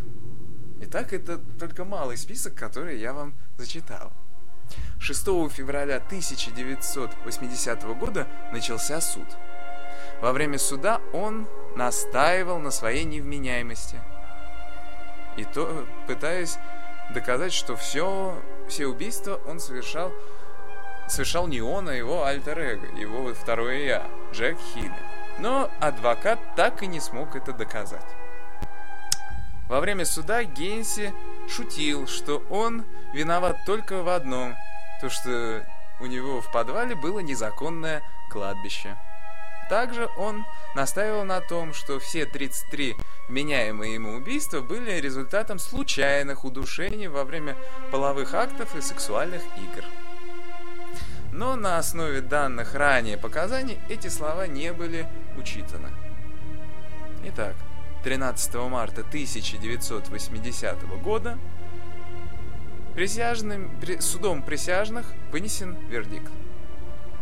Итак, 0.81 1.13
это 1.13 1.39
только 1.59 1.85
малый 1.85 2.17
список, 2.17 2.55
который 2.55 2.99
я 2.99 3.13
вам 3.13 3.33
зачитал. 3.57 4.13
6 4.99 5.19
февраля 5.51 5.97
1980 5.97 7.83
года 7.97 8.27
начался 8.51 9.01
суд– 9.01 9.27
во 10.23 10.31
время 10.31 10.57
суда 10.57 11.01
он 11.11 11.47
настаивал 11.75 12.57
на 12.59 12.71
своей 12.71 13.03
невменяемости. 13.03 13.99
И 15.35 15.43
то, 15.43 15.85
пытаясь 16.07 16.57
доказать, 17.13 17.51
что 17.51 17.75
все, 17.75 18.41
все 18.69 18.87
убийства 18.87 19.41
он 19.47 19.59
совершал, 19.59 20.13
совершал 21.07 21.47
не 21.47 21.61
он, 21.61 21.89
а 21.89 21.93
его 21.93 22.25
альтер-эго, 22.25 22.87
его 22.97 23.33
второе 23.33 23.83
я, 23.83 24.07
Джек 24.31 24.57
Хилли. 24.73 24.91
Но 25.39 25.69
адвокат 25.79 26.39
так 26.55 26.83
и 26.83 26.87
не 26.87 26.99
смог 26.99 27.35
это 27.35 27.53
доказать. 27.53 28.05
Во 29.67 29.79
время 29.79 30.05
суда 30.05 30.43
Гейнси 30.43 31.13
шутил, 31.49 32.07
что 32.07 32.43
он 32.49 32.85
виноват 33.13 33.57
только 33.65 34.03
в 34.03 34.09
одном, 34.09 34.55
то 35.01 35.09
что 35.09 35.65
у 35.99 36.05
него 36.05 36.41
в 36.41 36.51
подвале 36.51 36.95
было 36.95 37.19
незаконное 37.19 38.03
кладбище. 38.29 38.97
Также 39.69 40.09
он 40.17 40.45
настаивал 40.75 41.23
на 41.23 41.39
том, 41.41 41.73
что 41.73 41.99
все 41.99 42.25
33 42.25 42.95
меняемые 43.29 43.93
ему 43.93 44.15
убийства 44.15 44.59
были 44.59 44.99
результатом 44.99 45.57
случайных 45.57 46.43
удушений 46.43 47.07
во 47.07 47.23
время 47.23 47.55
половых 47.91 48.33
актов 48.33 48.75
и 48.75 48.81
сексуальных 48.81 49.41
игр. 49.57 49.85
Но 51.33 51.55
на 51.55 51.79
основе 51.79 52.21
данных 52.21 52.75
ранее 52.75 53.17
показаний 53.17 53.79
эти 53.89 54.07
слова 54.07 54.45
не 54.45 54.71
были 54.71 55.07
учитаны. 55.35 55.89
Итак, 57.25 57.55
13 58.03 58.53
марта 58.69 59.01
1980 59.01 60.83
года 61.01 61.39
присяжным, 62.93 63.71
судом 63.99 64.43
присяжных 64.43 65.11
вынесен 65.31 65.75
вердикт 65.89 66.31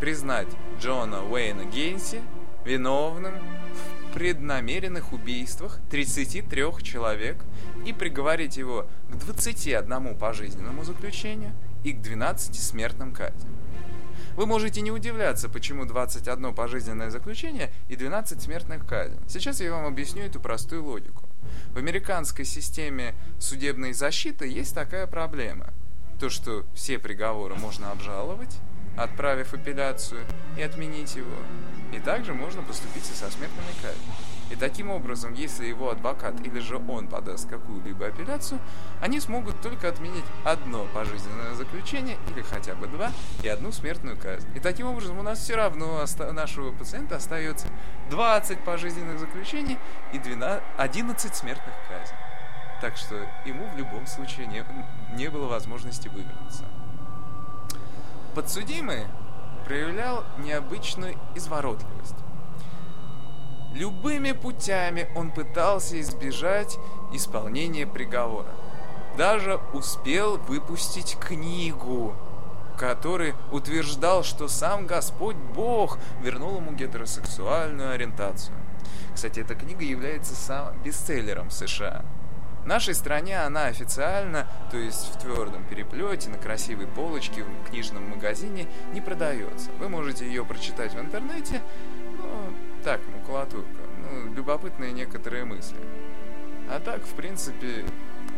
признать 0.01 0.49
Джона 0.77 1.23
Уэйна 1.23 1.63
Гейнси 1.63 2.19
виновным 2.65 3.35
в 3.39 4.13
преднамеренных 4.13 5.13
убийствах 5.13 5.79
33 5.89 6.63
человек 6.83 7.37
и 7.85 7.93
приговорить 7.93 8.57
его 8.57 8.87
к 9.09 9.15
21 9.15 10.17
пожизненному 10.17 10.83
заключению 10.83 11.53
и 11.85 11.93
к 11.93 12.01
12 12.01 12.59
смертным 12.59 13.13
казням. 13.13 13.60
Вы 14.35 14.45
можете 14.45 14.81
не 14.81 14.91
удивляться, 14.91 15.49
почему 15.49 15.85
21 15.85 16.53
пожизненное 16.53 17.09
заключение 17.09 17.71
и 17.89 17.95
12 17.95 18.41
смертных 18.41 18.85
казней. 18.85 19.19
Сейчас 19.27 19.59
я 19.59 19.71
вам 19.71 19.85
объясню 19.85 20.23
эту 20.23 20.39
простую 20.39 20.83
логику. 20.83 21.25
В 21.73 21.77
американской 21.77 22.45
системе 22.45 23.13
судебной 23.39 23.93
защиты 23.93 24.47
есть 24.47 24.73
такая 24.73 25.07
проблема. 25.07 25.67
То, 26.19 26.29
что 26.29 26.65
все 26.73 26.99
приговоры 26.99 27.55
можно 27.55 27.91
обжаловать, 27.91 28.57
отправив 28.97 29.53
апелляцию, 29.53 30.21
и 30.57 30.61
отменить 30.61 31.15
его. 31.15 31.35
И 31.93 31.99
также 31.99 32.33
можно 32.33 32.61
поступить 32.61 33.09
и 33.09 33.13
со 33.13 33.29
смертными 33.29 33.71
казнями. 33.81 34.30
И 34.51 34.55
таким 34.55 34.91
образом, 34.91 35.33
если 35.33 35.65
его 35.65 35.91
адвокат 35.91 36.45
или 36.45 36.59
же 36.59 36.75
он 36.75 37.07
подаст 37.07 37.49
какую-либо 37.49 38.07
апелляцию, 38.07 38.59
они 38.99 39.21
смогут 39.21 39.61
только 39.61 39.87
отменить 39.87 40.25
одно 40.43 40.85
пожизненное 40.93 41.53
заключение 41.53 42.17
или 42.29 42.41
хотя 42.41 42.75
бы 42.75 42.87
два 42.87 43.11
и 43.43 43.47
одну 43.47 43.71
смертную 43.71 44.17
казнь. 44.17 44.47
И 44.53 44.59
таким 44.59 44.87
образом 44.87 45.17
у 45.17 45.23
нас 45.23 45.39
все 45.39 45.55
равно 45.55 46.03
нашего 46.33 46.73
пациента 46.73 47.15
остается 47.15 47.67
20 48.09 48.59
пожизненных 48.65 49.19
заключений 49.19 49.77
и 50.11 50.19
12, 50.19 50.61
11 50.77 51.35
смертных 51.35 51.73
казней. 51.87 52.17
Так 52.81 52.97
что 52.97 53.15
ему 53.45 53.69
в 53.69 53.77
любом 53.77 54.05
случае 54.05 54.47
не, 54.47 54.65
не 55.15 55.29
было 55.29 55.47
возможности 55.47 56.09
вывернуться. 56.09 56.65
Подсудимый 58.35 59.05
проявлял 59.65 60.25
необычную 60.39 61.15
изворотливость. 61.35 62.20
Любыми 63.73 64.33
путями 64.33 65.07
он 65.15 65.31
пытался 65.31 65.99
избежать 66.01 66.77
исполнения 67.13 67.87
приговора. 67.87 68.51
Даже 69.17 69.59
успел 69.73 70.37
выпустить 70.37 71.17
книгу, 71.17 72.13
который 72.77 73.33
утверждал, 73.51 74.23
что 74.23 74.47
сам 74.47 74.87
Господь 74.87 75.35
Бог 75.35 75.99
вернул 76.21 76.57
ему 76.57 76.73
гетеросексуальную 76.73 77.91
ориентацию. 77.91 78.55
Кстати, 79.13 79.39
эта 79.39 79.55
книга 79.55 79.83
является 79.83 80.35
сам 80.35 80.81
бестселлером 80.83 81.49
в 81.49 81.53
США. 81.53 82.03
В 82.63 82.67
нашей 82.67 82.93
стране 82.93 83.41
она 83.41 83.65
официально, 83.65 84.47
то 84.69 84.77
есть 84.77 85.15
в 85.15 85.19
твердом 85.19 85.63
переплете, 85.65 86.29
на 86.29 86.37
красивой 86.37 86.87
полочке 86.87 87.43
в 87.43 87.69
книжном 87.69 88.09
магазине, 88.09 88.67
не 88.93 89.01
продается. 89.01 89.71
Вы 89.79 89.89
можете 89.89 90.27
ее 90.27 90.45
прочитать 90.45 90.93
в 90.93 90.99
интернете, 90.99 91.61
ну, 92.17 92.53
так, 92.83 92.99
макулатурка, 93.13 93.81
ну, 94.09 94.33
любопытные 94.33 94.91
некоторые 94.91 95.45
мысли. 95.45 95.77
А 96.69 96.79
так, 96.79 97.03
в 97.03 97.13
принципе, 97.13 97.85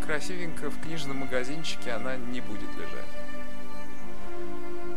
красивенько 0.05 0.69
в 0.69 0.81
книжном 0.81 1.15
магазинчике 1.17 1.91
она 1.91 2.17
не 2.17 2.41
будет 2.41 2.69
лежать. 2.75 3.07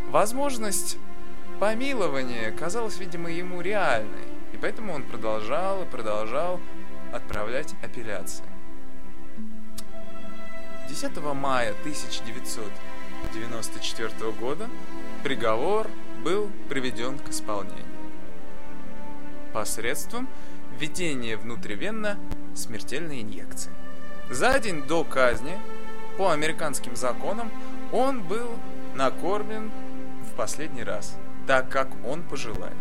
Возможность 0.09 0.99
помилования 1.61 2.51
казалась, 2.51 2.99
видимо, 2.99 3.31
ему 3.31 3.61
реальной, 3.61 4.25
и 4.53 4.57
поэтому 4.57 4.93
он 4.93 5.05
продолжал 5.05 5.83
и 5.83 5.87
продолжал 5.87 6.61
отправлять 7.13 7.77
апелляции. 7.83 8.45
10 10.89 11.17
мая 11.35 11.71
1994 11.81 14.33
года 14.33 14.69
приговор 15.23 15.87
был 16.23 16.51
приведен 16.69 17.19
к 17.19 17.31
исполнению 17.31 17.96
посредством 19.57 20.29
введения 20.79 21.39
внутривенно 21.39 22.19
смертельной 22.55 23.23
инъекции. 23.23 23.73
За 24.29 24.59
день 24.59 24.83
до 24.83 25.03
казни, 25.03 25.57
по 26.19 26.31
американским 26.31 26.95
законам, 26.95 27.51
он 27.91 28.23
был 28.23 28.51
накормлен 28.95 29.71
в 30.31 30.37
последний 30.37 30.83
раз, 30.83 31.17
так 31.47 31.71
как 31.71 31.89
он 32.07 32.23
пожелает. 32.23 32.77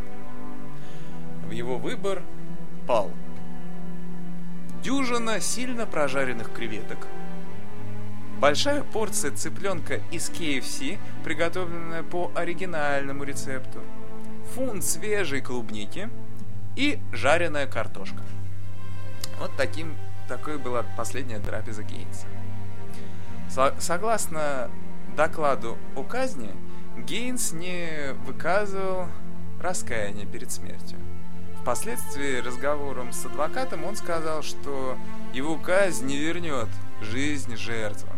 В 1.47 1.51
его 1.51 1.77
выбор 1.77 2.21
пал 2.85 3.09
дюжина 4.83 5.39
сильно 5.39 5.85
прожаренных 5.85 6.51
креветок, 6.51 7.07
большая 8.41 8.83
порция 8.83 9.31
цыпленка 9.31 10.01
из 10.11 10.29
KFC, 10.29 10.97
приготовленная 11.23 12.03
по 12.03 12.33
оригинальному 12.35 13.23
рецепту, 13.23 13.79
фунт 14.53 14.83
свежей 14.83 15.39
клубники 15.39 16.09
и 16.75 16.99
жареная 17.11 17.67
картошка. 17.67 18.21
Вот 19.39 19.51
таким, 19.57 19.95
такой 20.27 20.57
была 20.57 20.83
последняя 20.97 21.39
трапеза 21.39 21.83
Гейнса. 21.83 22.27
Со- 23.49 23.75
согласно 23.79 24.69
докладу 25.15 25.77
о 25.95 26.03
казни, 26.03 26.51
Гейнс 26.97 27.51
не 27.51 28.13
выказывал 28.25 29.07
раскаяния 29.61 30.25
перед 30.25 30.51
смертью. 30.51 30.99
Впоследствии 31.61 32.41
разговором 32.41 33.11
с 33.11 33.25
адвокатом 33.25 33.85
он 33.85 33.95
сказал, 33.95 34.43
что 34.43 34.97
его 35.33 35.57
казнь 35.57 36.05
не 36.05 36.17
вернет 36.17 36.69
жизнь 37.01 37.55
жертвам. 37.55 38.15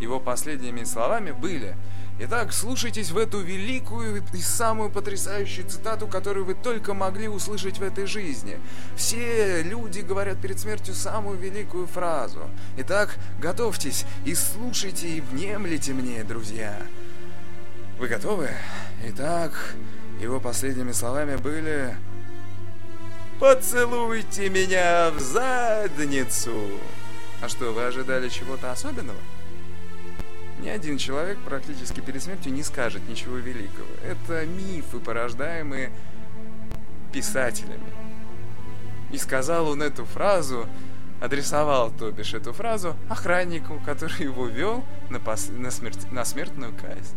Его 0.00 0.20
последними 0.20 0.84
словами 0.84 1.30
были 1.30 1.76
«Итак, 2.18 2.52
слушайтесь 2.52 3.10
в 3.10 3.18
эту 3.18 3.40
великую 3.40 4.24
и 4.32 4.40
самую 4.40 4.90
потрясающую 4.90 5.68
цитату, 5.68 6.06
которую 6.06 6.46
вы 6.46 6.54
только 6.54 6.94
могли 6.94 7.28
услышать 7.28 7.78
в 7.78 7.82
этой 7.82 8.06
жизни. 8.06 8.58
Все 8.96 9.62
люди 9.62 10.00
говорят 10.00 10.40
перед 10.40 10.58
смертью 10.58 10.94
самую 10.94 11.38
великую 11.38 11.86
фразу. 11.86 12.48
Итак, 12.78 13.18
готовьтесь 13.38 14.06
и 14.24 14.34
слушайте 14.34 15.08
и 15.08 15.20
внемлите 15.20 15.92
мне, 15.92 16.24
друзья». 16.24 16.80
Вы 17.98 18.08
готовы? 18.08 18.50
Итак, 19.04 19.74
его 20.20 20.38
последними 20.38 20.92
словами 20.92 21.36
были 21.36 21.96
«Поцелуйте 23.40 24.50
меня 24.50 25.10
в 25.10 25.20
задницу!» 25.20 26.54
А 27.40 27.48
что, 27.48 27.72
вы 27.72 27.84
ожидали 27.84 28.28
чего-то 28.28 28.70
особенного? 28.70 29.18
Ни 30.66 30.70
один 30.70 30.98
человек 30.98 31.38
практически 31.46 32.00
перед 32.00 32.20
смертью 32.20 32.52
не 32.52 32.64
скажет 32.64 33.08
ничего 33.08 33.36
великого. 33.36 33.86
Это 34.04 34.44
мифы, 34.46 34.98
порождаемые 34.98 35.92
писателями. 37.12 37.92
И 39.12 39.16
сказал 39.16 39.68
он 39.68 39.80
эту 39.80 40.04
фразу, 40.04 40.66
адресовал, 41.20 41.92
то 41.92 42.10
бишь, 42.10 42.34
эту 42.34 42.52
фразу 42.52 42.96
охраннику, 43.08 43.80
который 43.86 44.24
его 44.24 44.48
вел 44.48 44.84
на, 45.08 45.20
пос... 45.20 45.50
на, 45.50 45.70
смерть... 45.70 46.10
на 46.10 46.24
смертную 46.24 46.74
казнь. 46.74 47.14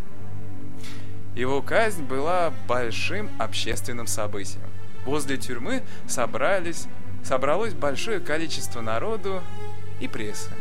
Его 1.35 1.63
казнь 1.63 2.03
была 2.03 2.53
большим 2.67 3.31
общественным 3.39 4.05
событием 4.05 4.69
возле 5.05 5.37
тюрьмы 5.37 5.81
собрались, 6.07 6.85
собралось 7.23 7.73
большое 7.73 8.19
количество 8.19 8.81
народу 8.81 9.41
и 9.99 10.07
прессы. 10.07 10.51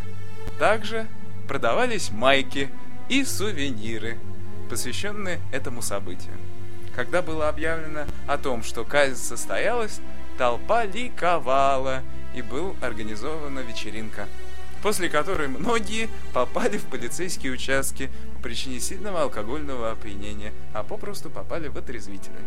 Также 0.58 1.06
продавались 1.48 2.10
майки 2.10 2.70
и 3.08 3.24
сувениры, 3.24 4.18
посвященные 4.68 5.40
этому 5.50 5.82
событию. 5.82 6.34
Когда 6.94 7.22
было 7.22 7.48
объявлено 7.48 8.04
о 8.26 8.38
том, 8.38 8.62
что 8.62 8.84
казнь 8.84 9.16
состоялась, 9.16 10.00
толпа 10.36 10.84
ликовала 10.84 12.02
и 12.34 12.42
был 12.42 12.76
организована 12.82 13.60
вечеринка, 13.60 14.28
после 14.82 15.08
которой 15.08 15.48
многие 15.48 16.08
попали 16.32 16.76
в 16.76 16.84
полицейские 16.84 17.52
участки 17.52 18.10
по 18.36 18.42
причине 18.42 18.78
сильного 18.78 19.22
алкогольного 19.22 19.90
опьянения, 19.90 20.52
а 20.74 20.82
попросту 20.82 21.30
попали 21.30 21.68
в 21.68 21.78
отрезвители. 21.78 22.38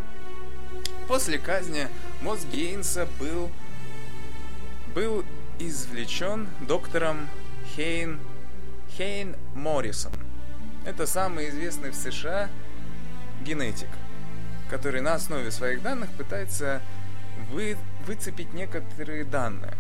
После 1.08 1.40
казни 1.40 1.88
мозг 2.22 2.46
Гейнса 2.52 3.08
был, 3.20 3.50
был 4.94 5.26
извлечен 5.60 6.48
доктором 6.62 7.28
Хейн, 7.76 8.20
Хейн 9.02 9.36
Моррисон. 9.56 10.12
Это 10.86 11.08
самый 11.08 11.50
известный 11.50 11.90
в 11.90 11.96
США 11.96 12.52
генетик, 13.44 13.88
который 14.70 15.02
на 15.02 15.16
основе 15.16 15.50
своих 15.50 15.82
данных 15.82 16.12
пытается 16.12 16.84
вы, 17.50 17.78
выцепить 18.06 18.54
некоторые 18.54 19.24
данные. 19.24 19.74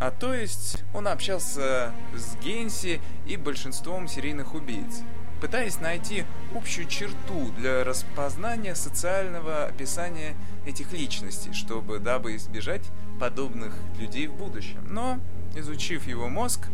А 0.00 0.10
то 0.10 0.32
есть 0.32 0.82
он 0.94 1.06
общался 1.06 1.92
с 2.14 2.34
Гейнси 2.42 3.02
и 3.26 3.36
большинством 3.36 4.08
серийных 4.08 4.54
убийц– 4.54 5.02
пытаясь 5.40 5.80
найти 5.80 6.24
общую 6.54 6.88
черту 6.88 7.52
для 7.58 7.84
распознания 7.84 8.74
социального 8.74 9.66
описания 9.66 10.34
этих 10.64 10.92
личностей, 10.92 11.52
чтобы 11.52 11.98
дабы 11.98 12.36
избежать 12.36 12.82
подобных 13.20 13.74
людей 13.98 14.28
в 14.28 14.34
будущем. 14.34 14.80
Но, 14.88 15.20
изучив 15.54 16.06
его 16.06 16.28
мозг, 16.28 16.68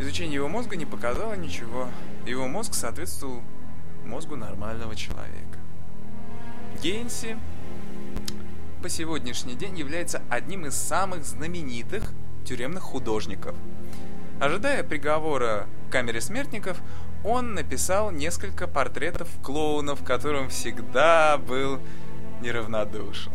изучение 0.00 0.34
его 0.36 0.48
мозга 0.48 0.76
не 0.76 0.86
показало 0.86 1.34
ничего. 1.34 1.88
Его 2.26 2.48
мозг 2.48 2.74
соответствовал 2.74 3.42
мозгу 4.04 4.34
нормального 4.36 4.96
человека. 4.96 5.58
Гейнси 6.82 7.36
по 8.82 8.88
сегодняшний 8.88 9.54
день 9.54 9.78
является 9.78 10.22
одним 10.30 10.66
из 10.66 10.74
самых 10.74 11.24
знаменитых 11.24 12.12
тюремных 12.44 12.82
художников. 12.82 13.54
Ожидая 14.40 14.82
приговора 14.82 15.66
в 15.86 15.90
камере 15.90 16.22
смертников, 16.22 16.80
он 17.22 17.52
написал 17.52 18.10
несколько 18.10 18.66
портретов 18.66 19.28
клоунов, 19.42 20.02
которым 20.02 20.48
всегда 20.48 21.36
был 21.36 21.78
неравнодушен. 22.40 23.32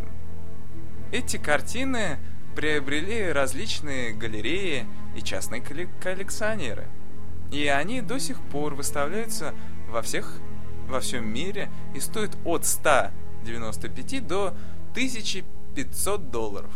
Эти 1.12 1.38
картины 1.38 2.18
приобрели 2.56 3.32
различные 3.32 4.14
галереи 4.14 4.88
и 5.16 5.22
частные 5.22 5.62
коллекционеры. 5.62 6.88
И 7.52 7.68
они 7.68 8.02
до 8.02 8.20
сих 8.20 8.40
пор 8.42 8.76
выставляются 8.76 9.54
во 9.88 10.02
всех 10.02 10.40
во 10.88 11.00
всем 11.00 11.28
мире 11.28 11.70
и 11.96 12.00
стоят 12.00 12.38
от 12.46 12.66
195 12.66 14.28
до 14.28 14.54
1500 14.92 16.30
долларов. 16.30 16.72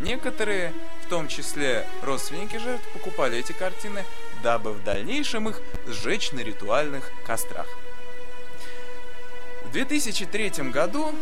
Некоторые, 0.00 0.72
в 1.06 1.08
том 1.08 1.28
числе 1.28 1.86
родственники 2.02 2.56
жертв, 2.56 2.86
покупали 2.92 3.38
эти 3.38 3.52
картины 3.52 4.04
дабы 4.42 4.72
в 4.72 4.82
дальнейшем 4.82 5.48
их 5.48 5.60
сжечь 5.86 6.32
на 6.32 6.40
ритуальных 6.40 7.10
кострах. 7.24 7.68
В 9.64 9.72
2003 9.72 10.70
году 10.70 11.14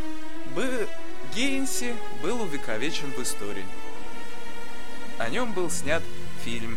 Гейнси 1.34 1.94
был 2.22 2.42
увековечен 2.42 3.10
в 3.12 3.22
истории. 3.22 3.64
О 5.18 5.28
нем 5.28 5.52
был 5.52 5.70
снят 5.70 6.02
фильм, 6.44 6.76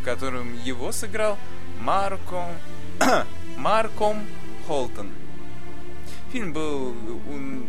в 0.00 0.04
котором 0.04 0.56
его 0.62 0.92
сыграл 0.92 1.38
Марком, 1.80 2.46
Марком 3.56 4.26
Холтон. 4.66 5.10
Фильм 6.32 6.52
был 6.52 6.94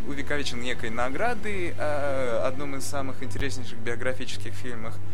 увековечен 0.08 0.62
некой 0.62 0.92
наградой, 0.92 1.74
а, 1.78 2.48
одном 2.48 2.76
из 2.76 2.86
самых 2.86 3.24
интереснейших 3.24 3.80
биографических 3.80 4.54
фильмов– 4.54 4.96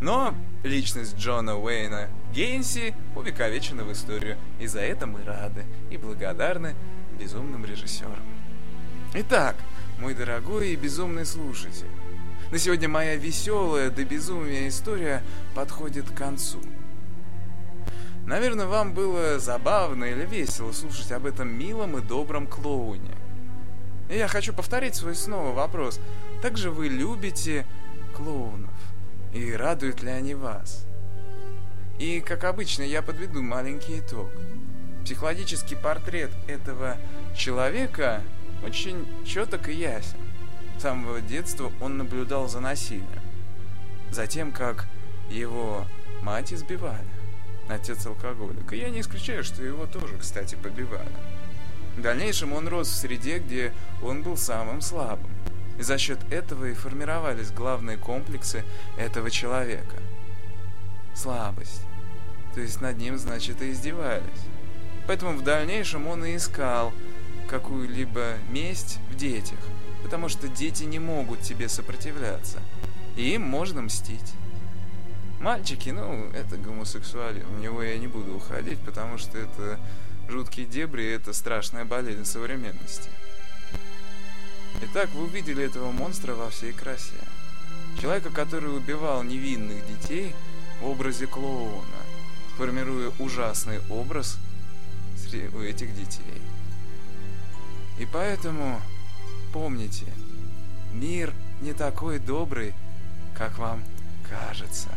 но 0.00 0.34
личность 0.62 1.16
Джона 1.16 1.58
Уэйна 1.58 2.08
Гейнси 2.32 2.94
увековечена 3.14 3.84
в 3.84 3.92
историю, 3.92 4.38
и 4.58 4.66
за 4.66 4.80
это 4.80 5.06
мы 5.06 5.22
рады 5.24 5.64
и 5.90 5.98
благодарны 5.98 6.74
безумным 7.18 7.66
режиссерам. 7.66 8.24
Итак, 9.12 9.56
мой 10.00 10.14
дорогой 10.14 10.70
и 10.70 10.76
безумный 10.76 11.26
слушатель, 11.26 11.86
на 12.50 12.58
сегодня 12.58 12.88
моя 12.88 13.16
веселая 13.16 13.90
до 13.90 14.04
безумия 14.04 14.66
история 14.66 15.22
подходит 15.54 16.10
к 16.10 16.16
концу. 16.16 16.58
Наверное, 18.26 18.66
вам 18.66 18.94
было 18.94 19.38
забавно 19.38 20.04
или 20.04 20.24
весело 20.24 20.72
слушать 20.72 21.12
об 21.12 21.26
этом 21.26 21.48
милом 21.48 21.98
и 21.98 22.00
добром 22.00 22.46
клоуне. 22.46 23.14
И 24.08 24.16
я 24.16 24.26
хочу 24.26 24.52
повторить 24.52 24.94
свой 24.94 25.14
снова 25.14 25.52
вопрос. 25.52 26.00
Также 26.42 26.70
вы 26.70 26.88
любите 26.88 27.66
клоунов? 28.16 28.70
И 29.34 29.52
радуют 29.52 30.02
ли 30.02 30.10
они 30.10 30.34
вас? 30.34 30.86
И, 31.98 32.20
как 32.20 32.44
обычно, 32.44 32.82
я 32.82 33.02
подведу 33.02 33.42
маленький 33.42 34.00
итог. 34.00 34.30
Психологический 35.04 35.76
портрет 35.76 36.30
этого 36.48 36.96
человека 37.36 38.22
очень 38.64 39.06
четок 39.24 39.68
и 39.68 39.74
ясен. 39.74 40.18
С 40.78 40.82
самого 40.82 41.20
детства 41.20 41.72
он 41.80 41.98
наблюдал 41.98 42.48
за 42.48 42.60
насилием. 42.60 43.06
Затем, 44.10 44.52
как 44.52 44.86
его 45.30 45.86
мать 46.22 46.52
избивали. 46.52 47.06
Отец 47.68 48.04
алкоголик. 48.06 48.72
И 48.72 48.78
я 48.78 48.90
не 48.90 49.00
исключаю, 49.00 49.44
что 49.44 49.62
его 49.62 49.86
тоже, 49.86 50.18
кстати, 50.18 50.56
побивали. 50.56 51.12
В 51.96 52.02
дальнейшем 52.02 52.52
он 52.52 52.66
рос 52.66 52.88
в 52.88 52.96
среде, 52.96 53.38
где 53.38 53.72
он 54.02 54.22
был 54.22 54.36
самым 54.36 54.80
слабым. 54.80 55.30
И 55.78 55.82
за 55.82 55.98
счет 55.98 56.18
этого 56.30 56.66
и 56.66 56.74
формировались 56.74 57.52
главные 57.52 57.96
комплексы 57.96 58.64
этого 58.98 59.30
человека. 59.30 59.96
Слабость. 61.14 61.82
То 62.54 62.60
есть 62.60 62.80
над 62.80 62.98
ним, 62.98 63.18
значит, 63.18 63.62
и 63.62 63.70
издевались. 63.70 64.24
Поэтому 65.06 65.36
в 65.36 65.42
дальнейшем 65.42 66.06
он 66.06 66.24
и 66.24 66.36
искал 66.36 66.92
какую-либо 67.50 68.36
месть 68.48 69.00
в 69.10 69.16
детях, 69.16 69.58
потому 70.04 70.28
что 70.28 70.46
дети 70.46 70.84
не 70.84 71.00
могут 71.00 71.40
тебе 71.40 71.68
сопротивляться, 71.68 72.60
и 73.16 73.34
им 73.34 73.42
можно 73.42 73.82
мстить. 73.82 74.34
Мальчики, 75.40 75.90
ну, 75.90 76.30
это 76.30 76.56
гомосексуализм, 76.56 77.48
в 77.48 77.60
него 77.60 77.82
я 77.82 77.98
не 77.98 78.06
буду 78.06 78.36
уходить, 78.36 78.78
потому 78.80 79.18
что 79.18 79.36
это 79.36 79.80
жуткие 80.28 80.66
дебри, 80.66 81.02
и 81.02 81.10
это 81.10 81.32
страшная 81.32 81.84
болезнь 81.84 82.24
современности. 82.24 83.10
Итак, 84.82 85.10
вы 85.14 85.24
увидели 85.24 85.64
этого 85.64 85.90
монстра 85.90 86.34
во 86.34 86.50
всей 86.50 86.72
красе. 86.72 87.14
Человека, 88.00 88.30
который 88.30 88.74
убивал 88.74 89.24
невинных 89.24 89.84
детей 89.88 90.34
в 90.80 90.86
образе 90.86 91.26
клоуна, 91.26 92.00
формируя 92.56 93.10
ужасный 93.18 93.80
образ 93.90 94.38
у 95.54 95.60
этих 95.60 95.94
детей. 95.94 96.39
И 98.00 98.06
поэтому 98.10 98.80
помните, 99.52 100.06
мир 100.94 101.34
не 101.60 101.74
такой 101.74 102.18
добрый, 102.18 102.72
как 103.36 103.58
вам 103.58 103.84
кажется. 104.26 104.88